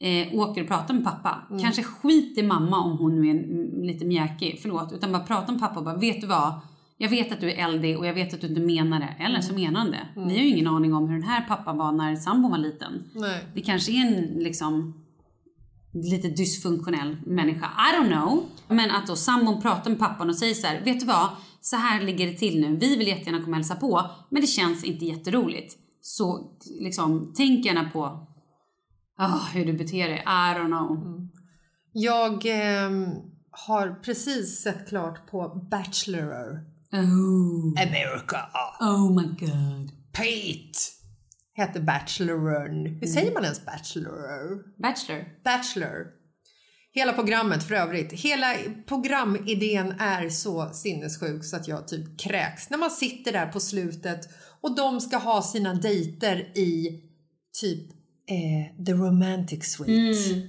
eh, 0.00 0.38
åker 0.38 0.62
och 0.62 0.68
pratar 0.68 0.94
med 0.94 1.04
pappa. 1.04 1.42
Kanske 1.60 1.82
skit 1.82 2.38
i 2.38 2.42
mamma 2.42 2.80
om 2.80 2.98
hon 2.98 3.20
nu 3.20 3.28
är 3.28 3.34
mm, 3.34 3.82
lite 3.82 4.04
mjäkig, 4.04 4.58
förlåt, 4.62 4.92
utan 4.92 5.12
bara 5.12 5.22
prata 5.22 5.52
med 5.52 5.60
pappa 5.60 5.78
och 5.78 5.84
bara, 5.84 5.96
vet 5.96 6.20
du 6.20 6.26
vad? 6.26 6.60
Jag 7.02 7.08
vet 7.08 7.32
att 7.32 7.40
du 7.40 7.50
är 7.50 7.68
LD 7.68 7.96
och 7.96 8.06
jag 8.06 8.14
vet 8.14 8.34
att 8.34 8.40
du 8.40 8.46
inte 8.46 8.60
menar 8.60 9.00
det. 9.00 9.24
Eller 9.24 9.40
så 9.40 9.54
menar 9.54 9.80
han 9.80 9.90
det. 9.90 10.06
Ni 10.16 10.34
har 10.34 10.44
ju 10.44 10.48
ingen 10.48 10.66
aning 10.66 10.94
om 10.94 11.08
hur 11.08 11.14
den 11.14 11.28
här 11.28 11.48
pappan 11.48 11.78
var 11.78 11.92
när 11.92 12.16
sambon 12.16 12.50
var 12.50 12.58
liten. 12.58 13.10
Nej. 13.14 13.44
Det 13.54 13.60
kanske 13.60 13.92
är 13.92 14.06
en 14.06 14.38
liksom 14.38 14.94
lite 15.92 16.28
dysfunktionell 16.28 17.16
människa. 17.26 17.66
I 17.66 17.96
don't 17.96 18.18
know. 18.18 18.44
Men 18.68 18.90
att 18.90 19.06
då 19.06 19.16
sambon 19.16 19.62
pratar 19.62 19.90
med 19.90 19.98
pappan 19.98 20.28
och 20.28 20.36
säger 20.36 20.54
så 20.54 20.66
här, 20.66 20.80
vet 20.84 21.00
du 21.00 21.06
vad? 21.06 21.28
Så 21.60 21.76
här 21.76 22.02
ligger 22.02 22.26
det 22.26 22.32
till 22.32 22.60
nu. 22.60 22.76
Vi 22.76 22.96
vill 22.96 23.08
jättegärna 23.08 23.38
komma 23.38 23.50
och 23.50 23.56
hälsa 23.56 23.76
på, 23.76 24.10
men 24.30 24.40
det 24.40 24.46
känns 24.46 24.84
inte 24.84 25.04
jätteroligt. 25.04 25.76
Så 26.00 26.56
liksom, 26.80 27.32
tänk 27.36 27.64
gärna 27.64 27.90
på 27.90 28.26
ah, 29.18 29.38
hur 29.54 29.64
du 29.64 29.72
beter 29.72 30.08
dig. 30.08 30.18
I 30.26 30.58
don't 30.58 30.66
know. 30.66 31.28
Jag 31.92 32.46
ehm, 32.46 33.06
har 33.50 34.00
precis 34.04 34.62
sett 34.62 34.88
klart 34.88 35.30
på 35.30 35.68
Bachelor 35.70 36.71
Oh. 36.92 37.72
America. 37.82 38.48
oh 38.80 39.10
my 39.10 39.46
god. 39.46 39.92
Pete 40.12 40.78
hette 41.54 41.80
Bachelorn. 41.80 42.86
Hur 43.00 43.06
säger 43.06 43.32
man 43.32 43.44
ens 43.44 43.64
Bachelor? 43.64 44.62
Bachelor. 44.82 45.24
Bachelor. 45.44 46.06
Hela 46.94 47.12
programmet 47.12 47.62
för 47.62 47.74
övrigt. 47.74 48.12
Hela 48.12 48.54
programidén 48.86 49.94
är 50.00 50.28
så 50.28 50.68
sinnessjuk 50.72 51.44
så 51.44 51.56
att 51.56 51.68
jag 51.68 51.88
typ 51.88 52.20
kräks. 52.20 52.70
När 52.70 52.78
man 52.78 52.90
sitter 52.90 53.32
där 53.32 53.46
på 53.46 53.60
slutet 53.60 54.20
och 54.60 54.76
de 54.76 55.00
ska 55.00 55.16
ha 55.16 55.42
sina 55.42 55.74
dejter 55.74 56.58
i 56.58 57.00
typ 57.60 57.90
eh, 58.28 58.84
the 58.84 58.92
romantic 58.92 59.72
suite. 59.72 60.48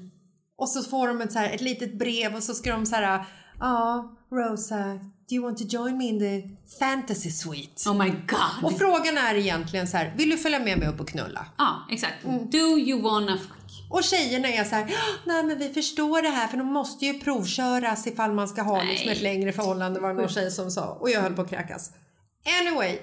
Och 0.57 0.69
så 0.69 0.83
får 0.83 1.07
de 1.07 1.21
ett, 1.21 1.31
så 1.31 1.39
här, 1.39 1.49
ett 1.49 1.61
litet 1.61 1.99
brev 1.99 2.35
och 2.35 2.43
så 2.43 2.53
ska 2.53 2.71
de 2.71 2.85
så 2.85 2.95
här, 2.95 3.25
ja 3.59 4.17
Rosa, 4.31 4.99
do 5.29 5.35
you 5.35 5.43
want 5.43 5.57
to 5.57 5.63
join 5.63 5.97
me 5.97 6.07
in 6.07 6.19
the 6.19 6.49
fantasy 6.79 7.31
suite? 7.31 7.89
Oh 7.89 7.97
my 7.97 8.09
god. 8.09 8.63
Och 8.71 8.77
frågan 8.77 9.17
är 9.17 9.35
egentligen 9.35 9.87
så 9.87 9.97
här, 9.97 10.13
vill 10.17 10.29
du 10.29 10.37
följa 10.37 10.59
med 10.59 10.77
mig 10.79 10.87
upp 10.87 10.99
och 10.99 11.07
knulla? 11.07 11.45
Ja, 11.57 11.87
exakt. 11.91 12.23
Do 12.51 12.57
you 12.57 13.01
wanna 13.01 13.37
fuck? 13.37 13.49
Och 13.89 14.03
tjejerna 14.03 14.47
är 14.47 14.63
så 14.63 14.75
här, 14.75 14.83
"Ah, 14.83 15.17
nej 15.25 15.43
men 15.43 15.57
vi 15.59 15.73
förstår 15.73 16.21
det 16.21 16.29
här 16.29 16.47
för 16.47 16.57
de 16.57 16.67
måste 16.67 17.05
ju 17.05 17.19
provköras 17.19 18.07
ifall 18.07 18.33
man 18.33 18.47
ska 18.47 18.61
ha 18.61 18.83
liksom 18.83 19.09
ett 19.09 19.21
längre 19.21 19.51
förhållande 19.53 19.99
var 19.99 20.09
det 20.09 20.13
någon 20.21 20.29
tjej 20.29 20.51
som 20.51 20.71
sa. 20.71 20.85
Och 20.85 21.09
jag 21.09 21.21
höll 21.21 21.33
på 21.33 21.41
att 21.41 21.49
kräkas. 21.49 21.91
Anyway, 22.61 22.99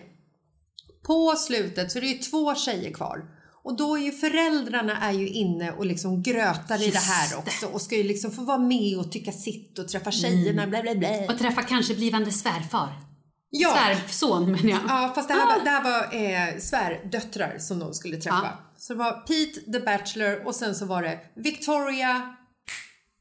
på 1.06 1.34
slutet 1.36 1.92
så 1.92 1.98
är 1.98 2.02
det 2.02 2.08
ju 2.08 2.18
två 2.18 2.54
tjejer 2.54 2.92
kvar. 2.92 3.24
Och 3.64 3.76
då 3.76 3.96
är 3.96 4.02
ju 4.02 4.12
föräldrarna 4.12 5.00
är 5.00 5.12
ju 5.12 5.28
inne 5.28 5.72
och 5.72 5.86
liksom 5.86 6.22
grötar 6.22 6.88
i 6.88 6.90
det 6.90 6.98
här 6.98 7.38
också 7.38 7.66
och 7.66 7.80
ska 7.80 7.96
ju 7.96 8.02
liksom 8.02 8.30
få 8.30 8.42
vara 8.42 8.58
med 8.58 8.98
och 8.98 9.12
tycka 9.12 9.32
sitt 9.32 9.78
och 9.78 9.88
träffa 9.88 10.10
tjejerna 10.10 10.66
bla 10.66 10.82
bla 10.82 10.94
bla. 10.94 11.08
Och 11.28 11.38
träffa 11.38 11.62
kanske 11.62 11.94
blivande 11.94 12.32
svärfar. 12.32 13.10
Ja, 13.50 13.76
Svärson 13.76 14.52
menar 14.52 14.70
jag. 14.70 14.80
Ja, 14.88 15.12
fast 15.14 15.28
det 15.28 15.34
här 15.34 15.46
var, 15.46 15.64
det 15.64 15.70
här 15.70 15.82
var 15.82 16.14
eh, 16.14 16.58
svärdöttrar 16.58 17.58
som 17.58 17.78
de 17.78 17.94
skulle 17.94 18.16
träffa. 18.16 18.40
Ja. 18.42 18.58
Så 18.76 18.92
det 18.92 18.98
var 18.98 19.12
Pete 19.12 19.72
the 19.72 19.80
Bachelor 19.80 20.46
och 20.46 20.54
sen 20.54 20.74
så 20.74 20.86
var 20.86 21.02
det 21.02 21.18
Victoria. 21.36 22.36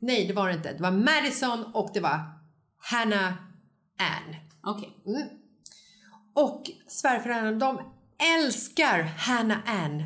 Nej, 0.01 0.27
det 0.27 0.33
var 0.33 0.47
det 0.47 0.53
inte. 0.53 0.73
Det 0.73 0.83
var 0.83 0.91
Madison 0.91 1.65
och 1.73 1.91
det 1.93 1.99
var 1.99 2.19
Hannah 2.77 3.33
Ann. 3.97 4.35
Okej. 4.63 4.89
Och 6.35 6.63
svärföräldrarna, 6.87 7.57
de 7.57 7.79
älskar 8.37 9.03
Hannah 9.17 9.57
Ann. 9.65 10.03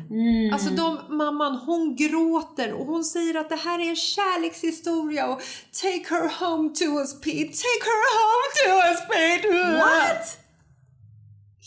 Alltså 0.52 0.70
de, 0.70 1.16
mamman 1.16 1.56
hon 1.56 1.96
gråter 1.96 2.72
och 2.72 2.86
hon 2.86 3.04
säger 3.04 3.34
att 3.34 3.48
det 3.48 3.56
här 3.56 3.78
är 3.78 3.88
en 3.88 3.96
kärlekshistoria 3.96 5.26
och 5.26 5.40
take 5.82 6.14
her 6.14 6.46
home 6.46 6.68
to 6.74 6.84
us 6.84 7.20
Pete, 7.20 7.52
take 7.66 7.84
her 7.90 8.02
home 8.20 8.46
to 8.60 8.70
us 8.88 9.00
Pete. 9.08 9.76
What? 9.76 10.38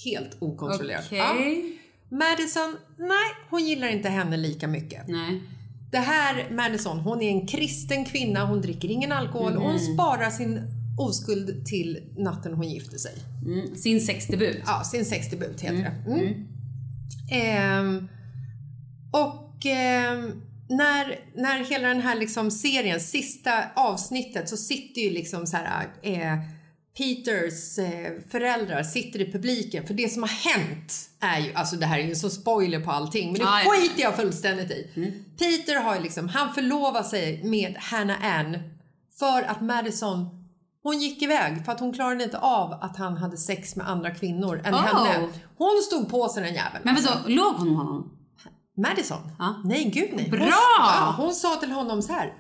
Helt 0.06 0.38
okontrollerat. 0.42 1.06
Okej. 1.06 1.78
Ja. 2.10 2.18
Madison, 2.18 2.78
nej, 2.98 3.28
hon 3.50 3.66
gillar 3.66 3.88
inte 3.88 4.10
henne 4.10 4.38
lika 4.38 4.68
mycket. 4.68 5.08
Nej. 5.08 5.42
Det 5.92 5.98
här, 5.98 6.48
Madison, 6.52 7.00
hon 7.00 7.22
är 7.22 7.30
en 7.30 7.48
kristen 7.48 8.06
kvinna, 8.06 8.46
hon 8.46 8.62
dricker 8.62 8.92
ingen 8.92 9.12
alkohol 9.12 9.58
och 9.58 9.64
hon 9.64 9.80
sparar 9.80 10.30
sin 10.30 10.77
oskuld 10.98 11.66
till 11.66 12.04
natten 12.18 12.54
hon 12.54 12.70
gifter 12.70 12.98
sig. 12.98 13.14
Mm. 13.46 13.76
Sin 13.76 14.02
sexdebut. 14.02 14.64
Ja, 14.66 14.84
sin 14.84 15.06
sexdebut 15.06 15.62
heter 15.62 15.78
det. 16.06 16.12
Mm. 16.12 16.48
Ehm, 17.32 18.08
och 19.12 19.66
ehm, 19.66 20.42
när, 20.70 21.20
när 21.36 21.64
hela 21.64 21.88
den 21.88 22.02
här 22.02 22.16
liksom 22.16 22.52
serien, 22.52 23.00
sista 23.00 23.64
avsnittet, 23.76 24.50
så 24.50 24.58
sitter 24.58 25.02
ju 25.02 25.10
liksom 25.10 25.48
så 25.48 25.58
här 25.58 25.88
eh, 26.02 26.40
Peters 26.98 27.78
eh, 27.78 28.12
föräldrar 28.30 28.84
sitter 28.84 29.22
i 29.22 29.32
publiken. 29.32 29.88
För 29.88 29.94
det 29.94 30.10
som 30.10 30.24
har 30.24 30.30
hänt 30.30 30.94
är 31.20 31.40
ju, 31.40 31.54
alltså 31.54 31.76
det 31.76 31.86
här 31.86 32.00
är 32.00 32.04
ju 32.04 32.16
så 32.16 32.30
spoiler 32.30 32.80
på 32.80 32.92
allting, 32.92 33.32
men 33.32 33.40
det 33.40 33.46
ja. 33.46 33.62
skiter 33.66 34.04
jag 34.04 34.16
fullständigt 34.16 34.72
i. 34.72 35.14
Peter 35.40 35.82
har 35.82 35.96
ju 35.96 36.02
liksom, 36.02 36.30
han 36.30 36.54
förlovar 36.54 37.04
sig 37.04 37.44
med 37.44 37.76
Hannah 37.78 38.40
Ann 38.40 38.58
för 39.20 39.44
att 39.44 39.62
Madison 39.62 40.47
hon 40.88 41.00
gick 41.00 41.22
iväg 41.22 41.66
för 41.66 41.72
att 41.72 41.80
hon 41.80 41.94
klarade 41.94 42.24
inte 42.24 42.40
av 42.40 42.72
att 42.82 42.98
han 42.98 43.18
hade 43.18 43.38
sex 43.38 43.76
med 43.76 43.90
andra 43.90 44.12
kvinnor 44.12 44.62
än 44.66 44.74
Oh. 44.74 44.80
henne. 44.82 45.28
Hon 45.58 45.82
stod 45.84 46.10
på 46.10 46.30
sig 46.30 46.44
den 46.44 46.54
jäveln. 46.54 46.82
Men 46.84 46.96
vadå, 46.96 47.20
låg 47.28 47.56
hon 47.56 47.76
honom? 47.76 48.12
Madison? 48.78 49.18
Ja. 49.40 49.62
Nej, 49.66 49.84
gud 49.86 50.10
nej. 50.16 50.30
Hon, 50.30 50.40
Bra! 50.40 50.50
ja, 50.80 51.14
hon 51.18 51.34
sa 51.34 51.56
till 51.56 51.72
honom 51.72 52.02
så 52.02 52.14
här. 52.14 52.34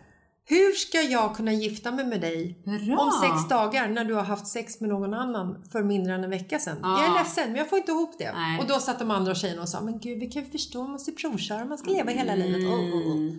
Hur 0.45 0.71
ska 0.71 1.01
jag 1.01 1.35
kunna 1.35 1.53
gifta 1.53 1.91
mig 1.91 2.05
med 2.05 2.21
dig 2.21 2.61
Bra. 2.85 2.97
om 2.97 3.11
sex 3.11 3.49
dagar 3.49 3.87
när 3.87 4.05
du 4.05 4.13
har 4.13 4.23
haft 4.23 4.47
sex 4.47 4.79
med 4.81 4.89
någon 4.89 5.13
annan 5.13 5.63
för 5.71 5.83
mindre 5.83 6.13
än 6.15 6.23
en 6.23 6.29
vecka 6.29 6.59
sedan? 6.59 6.77
Ja. 6.81 7.01
Jag 7.03 7.09
är 7.15 7.23
ledsen, 7.23 7.47
men 7.47 7.55
jag 7.55 7.69
får 7.69 7.77
inte 7.77 7.91
ihop 7.91 8.15
det. 8.19 8.31
Nej. 8.33 8.59
Och 8.59 8.67
då 8.67 8.79
satt 8.79 8.99
de 8.99 9.11
andra 9.11 9.35
tjejerna 9.35 9.61
och 9.61 9.69
sa, 9.69 9.81
men 9.81 9.99
gud, 9.99 10.19
vi 10.19 10.27
kan 10.27 10.43
ju 10.43 10.49
förstå, 10.51 10.81
man 10.83 10.91
måste 10.91 11.11
provköra, 11.11 11.65
man 11.65 11.77
ska 11.77 11.91
leva 11.91 12.11
hela 12.11 12.35
livet. 12.35 12.63
Oh, 12.67 12.79
oh, 12.79 13.17
oh. 13.17 13.33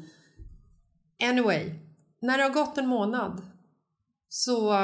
Anyway, 1.31 1.75
när 2.23 2.39
det 2.39 2.45
har 2.45 2.51
gått 2.51 2.79
en 2.79 2.87
månad 2.87 3.43
så 4.29 4.75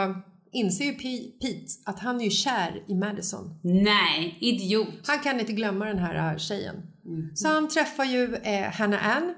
inser 0.53 0.85
ju 0.85 0.93
Pete 0.93 1.67
att 1.85 1.99
han 1.99 2.21
är 2.21 2.25
ju 2.25 2.31
kär 2.31 2.83
i 2.87 2.95
Madison. 2.95 3.61
Nej, 3.63 4.39
idiot. 4.41 5.07
Han 5.07 5.19
kan 5.19 5.41
inte 5.41 5.53
glömma 5.53 5.85
den 5.85 5.99
här 5.99 6.33
äh, 6.33 6.39
tjejen. 6.39 6.77
Mm. 7.05 7.37
Så 7.37 7.49
han 7.49 7.69
träffar 7.69 8.05
ju 8.05 8.35
eh, 8.35 8.71
Hannah 8.73 9.17
Ann 9.17 9.35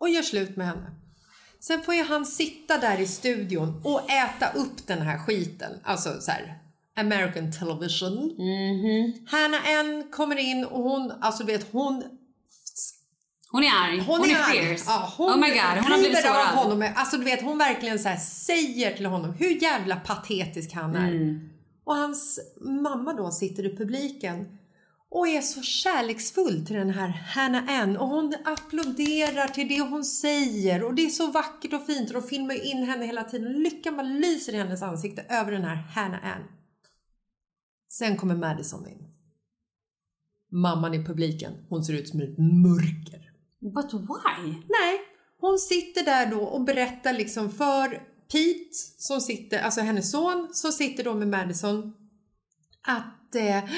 och 0.00 0.08
gör 0.08 0.22
slut 0.22 0.56
med 0.56 0.66
henne. 0.66 0.90
Sen 1.60 1.82
får 1.82 1.94
ju 1.94 2.02
han 2.02 2.26
sitta 2.26 2.78
där 2.78 3.00
i 3.00 3.06
studion 3.06 3.82
och 3.84 4.10
äta 4.10 4.52
upp 4.52 4.86
den 4.86 5.02
här 5.02 5.18
skiten. 5.18 5.72
Alltså 5.82 6.20
så 6.20 6.30
här, 6.30 6.58
American 6.96 7.52
television. 7.52 8.36
Hannah 9.26 9.78
Ann 9.78 10.08
kommer 10.10 10.36
in 10.36 10.64
och 10.64 10.82
hon, 10.82 11.12
alltså 11.20 11.44
vet 11.44 11.72
hon 11.72 12.04
Hon 13.52 13.64
är 13.64 13.70
arg. 13.84 13.98
hon, 14.00 14.20
Hon, 14.20 14.30
är, 14.30 14.34
arg. 14.34 14.52
fierce. 14.52 14.84
Ja, 14.86 15.12
hon 15.16 15.30
oh 15.32 15.36
my 15.36 15.48
god, 15.48 15.82
hon 15.82 15.92
har 15.92 15.98
blivit 15.98 16.16
river 16.18 16.30
av 16.30 16.34
sårad. 16.34 16.64
honom. 16.64 16.92
Alltså 16.96 17.16
du 17.16 17.24
vet, 17.24 17.42
hon 17.42 17.58
verkligen 17.58 17.98
så 17.98 18.08
säger 18.20 18.96
till 18.96 19.06
honom 19.06 19.32
hur 19.32 19.62
jävla 19.62 19.96
patetisk 19.96 20.72
han 20.72 20.96
är. 20.96 21.10
Mm. 21.10 21.48
Och 21.84 21.94
hans 21.96 22.40
mamma 22.60 23.12
då 23.12 23.30
sitter 23.30 23.66
i 23.72 23.76
publiken 23.76 24.58
och 25.10 25.28
är 25.28 25.40
så 25.40 25.62
kärleksfull 25.62 26.66
till 26.66 26.76
den 26.76 26.90
här 26.90 27.08
Hannah 27.08 27.80
Ann 27.80 27.96
och 27.96 28.08
hon 28.08 28.34
applåderar 28.44 29.48
till 29.48 29.68
det 29.68 29.80
hon 29.80 30.04
säger 30.04 30.84
och 30.84 30.94
det 30.94 31.02
är 31.02 31.10
så 31.10 31.30
vackert 31.30 31.72
och 31.72 31.86
fint 31.86 32.08
och 32.10 32.14
de 32.22 32.28
filmar 32.28 32.64
in 32.66 32.82
henne 32.82 33.06
hela 33.06 33.24
tiden. 33.24 33.52
Lyckan 33.52 33.96
bara 33.96 34.06
lyser 34.06 34.52
i 34.52 34.56
hennes 34.56 34.82
ansikte 34.82 35.22
över 35.28 35.52
den 35.52 35.64
här 35.64 35.76
Hannah 35.76 36.26
Ann. 36.26 36.42
Sen 37.88 38.16
kommer 38.16 38.34
Madison 38.34 38.88
in. 38.88 39.08
Mamman 40.52 40.94
i 40.94 41.04
publiken, 41.04 41.52
hon 41.68 41.84
ser 41.84 41.92
ut 41.94 42.08
som 42.08 42.20
ett 42.20 42.38
mörker. 42.38 43.31
But 43.62 43.94
why? 43.94 44.48
Nej, 44.48 45.00
hon 45.40 45.58
sitter 45.58 46.04
där 46.04 46.26
då 46.26 46.40
och 46.40 46.64
berättar 46.64 47.12
liksom 47.12 47.52
för 47.52 47.88
Pete, 48.32 48.74
som 48.98 49.20
sitter, 49.20 49.58
alltså 49.58 49.80
hennes 49.80 50.10
son, 50.10 50.48
som 50.52 50.72
sitter 50.72 51.04
då 51.04 51.14
med 51.14 51.28
Madison, 51.28 51.92
att 52.88 53.34
eh, 53.34 53.70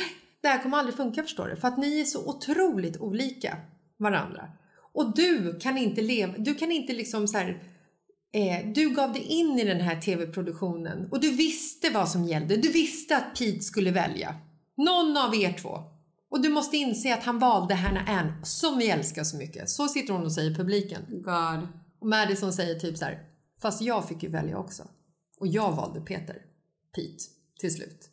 det 0.42 0.48
här 0.48 0.62
kommer 0.62 0.78
aldrig 0.78 0.96
funka 0.96 1.22
förstår 1.22 1.48
du, 1.48 1.56
för 1.56 1.68
att 1.68 1.78
ni 1.78 2.00
är 2.00 2.04
så 2.04 2.28
otroligt 2.28 3.00
olika 3.00 3.56
varandra. 3.98 4.48
Och 4.94 5.14
du 5.14 5.58
kan 5.58 5.78
inte 5.78 6.02
leva, 6.02 6.34
du 6.38 6.54
kan 6.54 6.72
inte 6.72 6.92
liksom 6.92 7.28
så 7.28 7.38
här, 7.38 7.62
eh, 8.32 8.72
du 8.74 8.90
gav 8.90 9.12
dig 9.12 9.22
in 9.22 9.58
i 9.58 9.64
den 9.64 9.80
här 9.80 10.00
tv-produktionen 10.00 11.08
och 11.10 11.20
du 11.20 11.30
visste 11.30 11.90
vad 11.90 12.08
som 12.08 12.24
gällde. 12.24 12.56
Du 12.56 12.72
visste 12.72 13.16
att 13.16 13.38
Pete 13.38 13.60
skulle 13.60 13.90
välja. 13.90 14.34
Någon 14.76 15.16
av 15.16 15.34
er 15.34 15.52
två. 15.52 15.93
Och 16.34 16.42
du 16.42 16.48
måste 16.48 16.76
inse 16.76 17.14
att 17.14 17.22
han 17.24 17.38
valde 17.38 17.74
Hannah 17.74 18.10
Ann 18.18 18.32
som 18.44 18.78
vi 18.78 18.90
älskar 18.90 19.24
så 19.24 19.36
mycket. 19.36 19.70
Så 19.70 19.88
sitter 19.88 20.12
hon 20.12 20.22
och 20.24 20.32
säger 20.32 20.50
i 20.50 20.54
publiken. 20.54 21.02
God. 21.08 21.68
Och 22.00 22.06
Madison 22.06 22.52
säger 22.52 22.80
typ 22.80 22.98
så 22.98 23.04
här, 23.04 23.18
fast 23.62 23.82
jag 23.82 24.08
fick 24.08 24.22
ju 24.22 24.28
välja 24.28 24.58
också. 24.58 24.82
Och 25.40 25.46
jag 25.46 25.72
valde 25.72 26.00
Peter. 26.00 26.36
Pete. 26.94 27.24
Till 27.60 27.74
slut. 27.74 28.10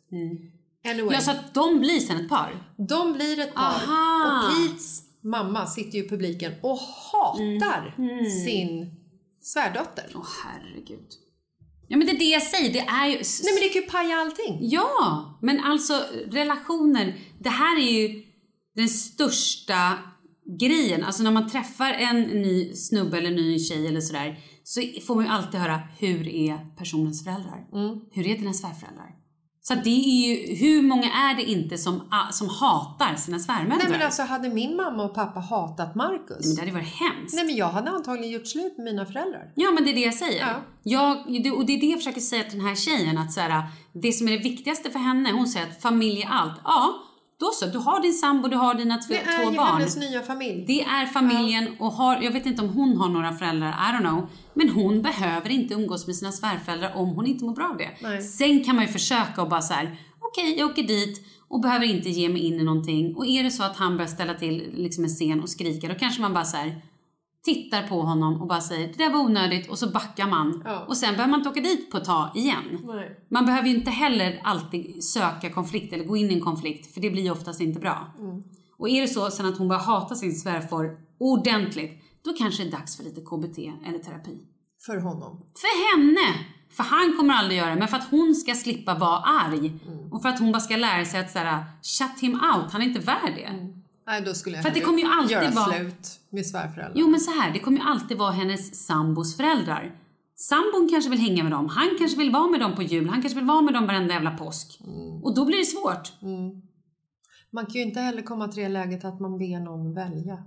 Anyway. 0.84 1.14
Ja, 1.14 1.20
så 1.20 1.30
att 1.30 1.54
de 1.54 1.78
blir 1.80 2.00
sen 2.00 2.20
ett 2.20 2.28
par? 2.28 2.74
De 2.88 3.12
blir 3.12 3.38
ett 3.40 3.54
par 3.54 3.62
Aha. 3.62 4.26
och 4.48 4.68
Petes 4.68 5.02
mamma 5.20 5.66
sitter 5.66 5.98
ju 5.98 6.04
i 6.04 6.08
publiken 6.08 6.52
och 6.62 6.78
hatar 6.78 7.94
Mm. 7.98 8.30
sin 8.30 8.94
svärdotter. 9.40 10.12
Åh 10.14 10.26
herregud. 10.44 11.08
Ja 11.92 11.98
men 11.98 12.06
det 12.06 12.12
är 12.12 12.18
det 12.18 12.24
jag 12.24 12.42
säger, 12.42 12.72
det 12.72 12.78
är 12.78 13.06
ju... 13.06 13.14
Nej 13.14 13.52
men 13.54 13.62
det 13.62 13.68
kan 13.68 13.82
ju 13.82 13.88
paja 13.88 14.16
allting. 14.16 14.58
Ja, 14.60 15.38
men 15.42 15.60
alltså 15.60 16.04
relationer, 16.30 17.18
det 17.38 17.48
här 17.48 17.76
är 17.80 18.00
ju 18.00 18.22
den 18.76 18.88
största 18.88 19.98
grejen. 20.60 21.04
Alltså 21.04 21.22
när 21.22 21.30
man 21.30 21.48
träffar 21.48 21.92
en 21.92 22.20
ny 22.22 22.74
snubbe 22.74 23.18
eller 23.18 23.30
ny 23.30 23.58
tjej 23.58 23.86
eller 23.86 24.00
sådär 24.00 24.38
så 24.64 24.80
får 25.06 25.14
man 25.14 25.24
ju 25.24 25.30
alltid 25.30 25.60
höra 25.60 25.80
hur 25.98 26.28
är 26.28 26.76
personens 26.76 27.24
föräldrar? 27.24 27.66
Hur 28.12 28.26
är 28.26 28.38
dina 28.38 28.52
svärföräldrar? 28.52 29.21
Så 29.64 29.74
det 29.74 29.90
är 29.90 30.26
ju, 30.28 30.54
hur 30.56 30.82
många 30.82 31.04
är 31.12 31.34
det 31.36 31.42
inte 31.42 31.78
som, 31.78 32.00
som 32.32 32.48
hatar 32.48 33.14
sina 33.16 33.38
svärmödrar? 33.38 33.76
Nej 33.78 33.86
men 33.90 34.02
alltså 34.02 34.22
hade 34.22 34.48
min 34.48 34.76
mamma 34.76 35.02
och 35.04 35.14
pappa 35.14 35.40
hatat 35.40 35.94
Marcus. 35.94 36.46
Men 36.46 36.54
det 36.54 36.60
hade 36.60 36.72
varit 36.72 36.94
hemskt. 36.94 37.34
Nej 37.34 37.44
men 37.44 37.56
jag 37.56 37.68
hade 37.68 37.90
antagligen 37.90 38.30
gjort 38.32 38.46
slut 38.46 38.74
med 38.76 38.84
mina 38.84 39.06
föräldrar. 39.06 39.52
Ja 39.54 39.70
men 39.70 39.84
det 39.84 39.90
är 39.90 39.94
det 39.94 40.00
jag 40.00 40.14
säger. 40.14 40.40
Ja. 40.40 40.54
Jag, 40.82 41.42
det- 41.42 41.50
och 41.50 41.66
det 41.66 41.72
är 41.72 41.80
det 41.80 41.86
jag 41.86 41.98
försöker 41.98 42.20
säga 42.20 42.44
till 42.44 42.58
den 42.58 42.68
här 42.68 42.74
tjejen 42.74 43.18
att 43.18 43.32
så 43.32 43.40
här, 43.40 43.62
det 43.92 44.12
som 44.12 44.28
är 44.28 44.32
det 44.32 44.38
viktigaste 44.38 44.90
för 44.90 44.98
henne, 44.98 45.32
hon 45.32 45.46
säger 45.46 45.66
att 45.66 45.82
familj 45.82 46.22
är 46.22 46.28
allt. 46.28 46.60
Ja, 46.64 46.94
då 47.40 47.50
så, 47.54 47.66
du 47.66 47.78
har 47.78 48.02
din 48.02 48.12
sambo, 48.14 48.48
du 48.48 48.56
har 48.56 48.74
dina 48.74 48.96
två, 48.96 49.14
Det 49.14 49.18
är 49.20 49.44
två 49.44 49.50
ju 49.50 49.56
barn. 49.56 49.66
hennes 49.76 49.96
nya 49.96 50.22
familj. 50.22 50.64
Det 50.66 50.82
är 50.82 51.06
familjen 51.06 51.68
och 51.80 51.92
har, 51.92 52.22
jag 52.22 52.30
vet 52.32 52.46
inte 52.46 52.62
om 52.62 52.68
hon 52.68 52.96
har 52.96 53.08
några 53.08 53.32
föräldrar, 53.32 53.68
I 53.68 53.92
don't 53.96 54.00
know. 54.00 54.28
Men 54.54 54.68
hon 54.68 55.02
behöver 55.02 55.50
inte 55.50 55.74
umgås 55.74 56.06
med 56.06 56.16
sina 56.16 56.32
svärföräldrar 56.32 56.92
om 56.96 57.08
hon 57.08 57.26
inte 57.26 57.44
mår 57.44 57.54
bra 57.54 57.68
av 57.70 57.76
det. 57.76 57.90
Nej. 58.02 58.22
Sen 58.22 58.64
kan 58.64 58.76
man 58.76 58.84
ju 58.84 58.92
försöka 58.92 59.42
och 59.42 59.48
bara 59.48 59.62
så 59.62 59.74
här: 59.74 59.96
okej 60.20 60.58
jag 60.58 60.70
åker 60.70 60.82
dit 60.82 61.26
och 61.48 61.60
behöver 61.60 61.86
inte 61.86 62.10
ge 62.10 62.28
mig 62.28 62.42
in 62.42 62.60
i 62.60 62.64
någonting. 62.64 63.16
Och 63.16 63.26
är 63.26 63.42
det 63.42 63.50
så 63.50 63.62
att 63.62 63.76
han 63.76 63.96
börjar 63.96 64.08
ställa 64.08 64.34
till 64.34 64.72
liksom 64.74 65.04
en 65.04 65.10
scen 65.10 65.40
och 65.42 65.48
skrika, 65.48 65.88
då 65.88 65.94
kanske 65.94 66.22
man 66.22 66.34
bara 66.34 66.44
så 66.44 66.56
här 66.56 66.82
tittar 67.44 67.88
på 67.88 68.02
honom 68.02 68.40
och 68.40 68.46
bara 68.46 68.60
säger 68.60 68.88
det 68.88 69.04
där 69.04 69.10
var 69.10 69.20
onödigt 69.20 69.70
och 69.70 69.78
så 69.78 69.90
backar 69.90 70.26
man. 70.28 70.62
Ja. 70.64 70.84
Och 70.88 70.96
sen 70.96 71.12
behöver 71.12 71.30
man 71.30 71.40
inte 71.40 71.50
åka 71.50 71.60
dit 71.60 71.90
på 71.90 71.96
ett 71.96 72.04
tag 72.04 72.30
igen. 72.34 72.78
Nej. 72.84 73.20
Man 73.28 73.46
behöver 73.46 73.68
ju 73.68 73.74
inte 73.74 73.90
heller 73.90 74.40
alltid 74.44 75.04
söka 75.04 75.50
konflikt 75.50 75.92
eller 75.92 76.04
gå 76.04 76.16
in 76.16 76.30
i 76.30 76.34
en 76.34 76.40
konflikt 76.40 76.94
för 76.94 77.00
det 77.00 77.10
blir 77.10 77.32
oftast 77.32 77.60
inte 77.60 77.80
bra. 77.80 78.12
Mm. 78.18 78.42
Och 78.76 78.88
är 78.88 79.00
det 79.00 79.08
så 79.08 79.30
sen 79.30 79.46
att 79.46 79.58
hon 79.58 79.68
börjar 79.68 79.82
hata 79.82 80.14
sin 80.14 80.34
svärfar 80.34 80.96
ordentligt, 81.18 82.02
då 82.24 82.32
kanske 82.32 82.62
det 82.62 82.68
är 82.68 82.72
dags 82.72 82.96
för 82.96 83.04
lite 83.04 83.20
KBT 83.20 83.58
eller 83.88 83.98
terapi. 83.98 84.38
För 84.86 84.96
honom. 84.96 85.46
För 85.54 85.96
henne! 85.96 86.38
För 86.70 86.82
han 86.82 87.16
kommer 87.16 87.34
aldrig 87.34 87.58
göra 87.58 87.70
det, 87.70 87.76
men 87.76 87.88
för 87.88 87.96
att 87.96 88.10
hon 88.10 88.34
ska 88.34 88.54
slippa 88.54 88.94
vara 88.94 89.18
arg. 89.18 89.80
Mm. 89.88 90.12
Och 90.12 90.22
för 90.22 90.28
att 90.28 90.38
hon 90.38 90.52
bara 90.52 90.60
ska 90.60 90.76
lära 90.76 91.04
sig 91.04 91.20
att 91.20 91.30
såhär, 91.30 91.64
shut 91.82 92.20
him 92.20 92.32
out, 92.34 92.72
han 92.72 92.82
är 92.82 92.86
inte 92.86 93.00
värd 93.00 93.32
det. 93.36 93.52
Nej 94.06 94.22
då 94.22 94.34
skulle 94.34 94.56
jag 94.56 94.64
För 94.64 94.70
det 94.70 94.80
kommer 94.80 94.98
ju 94.98 95.04
alltid 95.06 95.30
göra 95.30 95.50
vara- 95.50 95.64
slut 95.74 96.20
med 96.30 96.46
svärföräldrar. 96.46 96.92
Jo 96.94 97.08
men 97.08 97.20
så 97.20 97.30
här, 97.30 97.52
det 97.52 97.58
kommer 97.58 97.78
ju 97.78 97.84
alltid 97.84 98.18
vara 98.18 98.30
hennes 98.30 98.86
sambos 98.86 99.36
föräldrar. 99.36 99.98
Sambon 100.36 100.88
kanske 100.90 101.10
vill 101.10 101.18
hänga 101.20 101.42
med 101.42 101.52
dem, 101.52 101.68
han 101.68 101.88
kanske 101.98 102.18
vill 102.18 102.30
vara 102.30 102.50
med 102.50 102.60
dem 102.60 102.74
på 102.76 102.82
jul, 102.82 103.08
han 103.08 103.22
kanske 103.22 103.38
vill 103.38 103.48
vara 103.48 103.62
med 103.62 103.74
dem 103.74 103.86
varenda 103.86 104.14
jävla 104.14 104.30
påsk. 104.30 104.80
Och 105.22 105.34
då 105.34 105.44
blir 105.44 105.58
det 105.58 105.64
svårt. 105.64 106.12
Man 107.52 107.66
kan 107.66 107.74
ju 107.74 107.82
inte 107.82 108.00
heller 108.00 108.22
komma 108.22 108.48
till 108.48 108.62
det 108.62 108.68
läget 108.68 109.04
att 109.04 109.20
man 109.20 109.38
ber 109.38 109.60
någon 109.64 109.94
välja. 109.94 110.44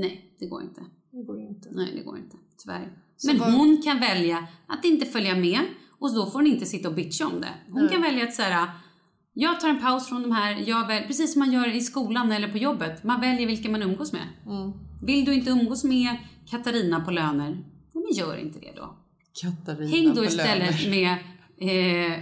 Nej, 0.00 0.34
det 0.38 0.46
går 0.46 0.62
inte. 0.62 0.80
Det 1.10 1.22
går 1.22 1.40
inte. 1.40 1.68
Nej, 1.72 1.92
det 1.96 2.02
går 2.02 2.18
inte. 2.18 2.36
Tyvärr. 2.62 2.92
Så 3.16 3.26
Men 3.26 3.38
vad- 3.38 3.52
hon 3.52 3.82
kan 3.82 4.00
välja 4.00 4.46
att 4.66 4.84
inte 4.84 5.06
följa 5.06 5.34
med 5.36 5.60
och 5.98 6.14
då 6.14 6.26
får 6.26 6.38
hon 6.38 6.46
inte 6.46 6.66
sitta 6.66 6.88
och 6.88 6.94
bitcha 6.94 7.26
om 7.26 7.40
det. 7.40 7.54
Hon 7.72 7.88
kan 7.88 8.02
välja 8.02 8.24
att 8.24 8.34
säga 8.34 8.68
jag 9.40 9.60
tar 9.60 9.68
en 9.68 9.80
paus 9.80 10.08
från 10.08 10.22
de 10.22 10.32
här, 10.32 10.64
jag 10.66 10.86
väl, 10.86 11.02
precis 11.02 11.32
som 11.32 11.40
man 11.40 11.52
gör 11.52 11.76
i 11.76 11.80
skolan 11.80 12.32
eller 12.32 12.48
på 12.48 12.58
jobbet. 12.58 13.04
Man 13.04 13.20
väljer 13.20 13.46
vilka 13.46 13.70
man 13.70 13.82
umgås 13.82 14.12
med. 14.12 14.22
Mm. 14.46 14.72
Vill 15.02 15.24
du 15.24 15.34
inte 15.34 15.50
umgås 15.50 15.84
med 15.84 16.16
Katarina 16.50 17.00
på 17.00 17.10
löner, 17.10 17.64
ja, 17.92 18.00
men 18.00 18.12
gör 18.12 18.36
inte 18.36 18.58
det 18.58 18.72
då. 18.76 18.96
Katarina 19.42 19.90
Häng 19.90 20.14
då 20.14 20.24
istället 20.24 20.84
löner. 20.84 20.90
med 20.90 21.12
eh, 21.60 22.18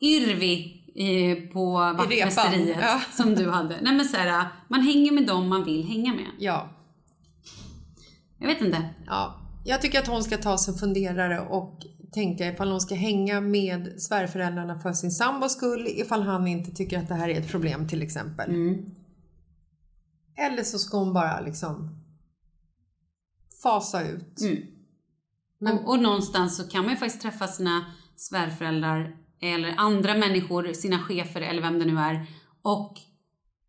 Yrvi 0.00 0.82
eh, 0.94 1.52
på 1.52 1.72
vaktmästeriet 1.72 2.78
ja. 2.80 3.00
som 3.12 3.34
du 3.34 3.50
hade. 3.50 3.80
Nej 3.82 3.94
men 3.94 4.04
så 4.04 4.16
här, 4.16 4.48
man 4.68 4.80
hänger 4.80 5.12
med 5.12 5.26
dem 5.26 5.48
man 5.48 5.64
vill 5.64 5.86
hänga 5.86 6.14
med. 6.14 6.30
Ja. 6.38 6.68
Jag 8.46 8.54
vet 8.54 8.62
inte. 8.62 8.88
ja. 9.06 9.40
Jag 9.64 9.82
tycker 9.82 9.98
att 9.98 10.06
hon 10.06 10.24
ska 10.24 10.36
ta 10.36 10.58
sig 10.58 10.72
en 10.72 10.78
funderare 10.78 11.40
och 11.40 11.82
tänka 12.12 12.48
ifall 12.52 12.70
hon 12.70 12.80
ska 12.80 12.94
hänga 12.94 13.40
med 13.40 14.02
svärföräldrarna 14.02 14.78
för 14.78 14.92
sin 14.92 15.10
sambos 15.10 15.52
skull 15.52 15.86
ifall 15.88 16.22
han 16.22 16.46
inte 16.46 16.70
tycker 16.70 16.98
att 16.98 17.08
det 17.08 17.14
här 17.14 17.28
är 17.28 17.40
ett 17.40 17.50
problem 17.50 17.88
till 17.88 18.02
exempel. 18.02 18.50
Eller 20.36 20.62
så 20.62 20.78
ska 20.78 20.98
hon 20.98 21.12
bara 21.12 21.40
liksom 21.40 22.04
fasa 23.62 24.02
ut. 24.08 24.40
Men, 25.58 25.78
och, 25.78 25.88
och 25.88 26.02
någonstans 26.02 26.56
så 26.56 26.68
kan 26.68 26.82
man 26.82 26.90
ju 26.90 26.96
faktiskt 26.96 27.22
träffa 27.22 27.48
sina 27.48 27.84
svärföräldrar 28.16 29.16
eller 29.40 29.74
andra 29.76 30.14
människor, 30.14 30.72
sina 30.72 30.98
chefer 30.98 31.40
eller 31.40 31.62
vem 31.62 31.78
det 31.78 31.84
nu 31.84 31.98
är. 31.98 32.26
Och 32.62 32.94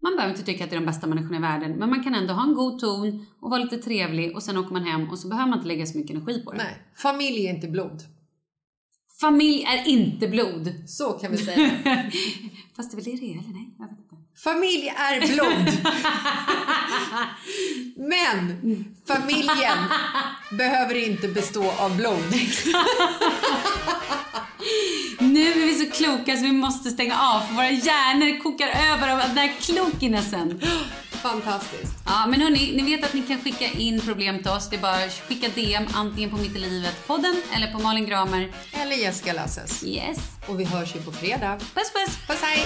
man 0.07 0.15
behöver 0.15 0.33
inte 0.33 0.45
tycka 0.45 0.63
att 0.63 0.69
det 0.69 0.75
är 0.75 0.79
de 0.79 0.85
bästa 0.85 1.07
människorna 1.07 1.37
i 1.37 1.39
världen, 1.39 1.71
men 1.71 1.89
man 1.89 2.03
kan 2.03 2.15
ändå 2.15 2.33
ha 2.33 2.43
en 2.43 2.53
god 2.53 2.79
ton 2.79 3.25
och 3.39 3.49
vara 3.49 3.63
lite 3.63 3.77
trevlig 3.77 4.35
och 4.35 4.43
sen 4.43 4.57
åker 4.57 4.73
man 4.73 4.83
hem 4.83 5.09
och 5.09 5.19
så 5.19 5.27
behöver 5.27 5.49
man 5.49 5.59
inte 5.59 5.67
lägga 5.67 5.85
så 5.85 5.97
mycket 5.97 6.15
energi 6.15 6.43
på 6.43 6.51
det. 6.51 6.57
Nej, 6.57 6.77
familj 6.95 7.47
är 7.47 7.53
inte 7.53 7.67
blod. 7.67 8.03
Familj 9.21 9.63
är 9.63 9.87
inte 9.87 10.27
blod. 10.27 10.73
Så 10.87 11.11
kan 11.11 11.31
vi 11.31 11.37
säga. 11.37 11.71
Fast 12.75 12.91
det 12.91 12.95
är 12.95 13.03
väl 13.03 13.05
det 13.05 13.11
det 13.11 13.33
är, 13.33 13.39
eller 13.39 13.53
nej? 13.53 13.75
Jag 13.79 13.87
vet 13.87 13.99
inte. 13.99 14.15
Familj 14.43 14.87
är 14.87 15.33
blod. 15.33 15.73
Men 18.09 18.85
familjen 19.07 19.77
behöver 20.51 21.07
inte 21.07 21.27
bestå 21.27 21.71
av 21.71 21.97
blod. 21.97 22.33
Kloka 25.93 26.37
så 26.37 26.43
vi 26.43 26.51
måste 26.51 26.89
stänga 26.89 27.21
av 27.21 27.39
för 27.39 27.53
våra 27.53 27.69
hjärnor 27.69 28.43
kokar 28.43 28.67
över 28.67 29.11
av 29.11 29.19
den 29.19 29.37
här 29.37 29.53
klokinessen. 29.61 30.61
Fantastiskt. 31.11 31.93
Ja, 32.05 32.25
men 32.27 32.41
hörni, 32.41 32.73
ni 32.75 32.95
vet 32.95 33.05
att 33.05 33.13
ni 33.13 33.21
kan 33.21 33.39
skicka 33.41 33.65
in 33.65 34.01
problem 34.01 34.37
till 34.37 34.51
oss. 34.51 34.69
Det 34.69 34.75
är 34.75 34.81
bara 34.81 35.03
att 35.05 35.21
skicka 35.27 35.47
DM 35.55 35.85
antingen 35.93 36.29
på 36.29 36.37
Mitt 36.37 36.55
i 36.55 36.59
livet-podden 36.59 37.35
eller 37.55 37.71
på 37.71 37.79
Malin 37.79 38.05
Gramer. 38.05 38.51
Eller 38.71 38.95
Jessica 38.95 39.33
Lasses. 39.33 39.83
Yes. 39.83 40.17
Och 40.47 40.59
vi 40.59 40.63
hörs 40.63 40.95
ju 40.95 41.01
på 41.01 41.11
fredag. 41.11 41.57
Puss 41.59 41.91
puss! 41.93 42.17
Puss 42.27 42.41
hej! 42.41 42.65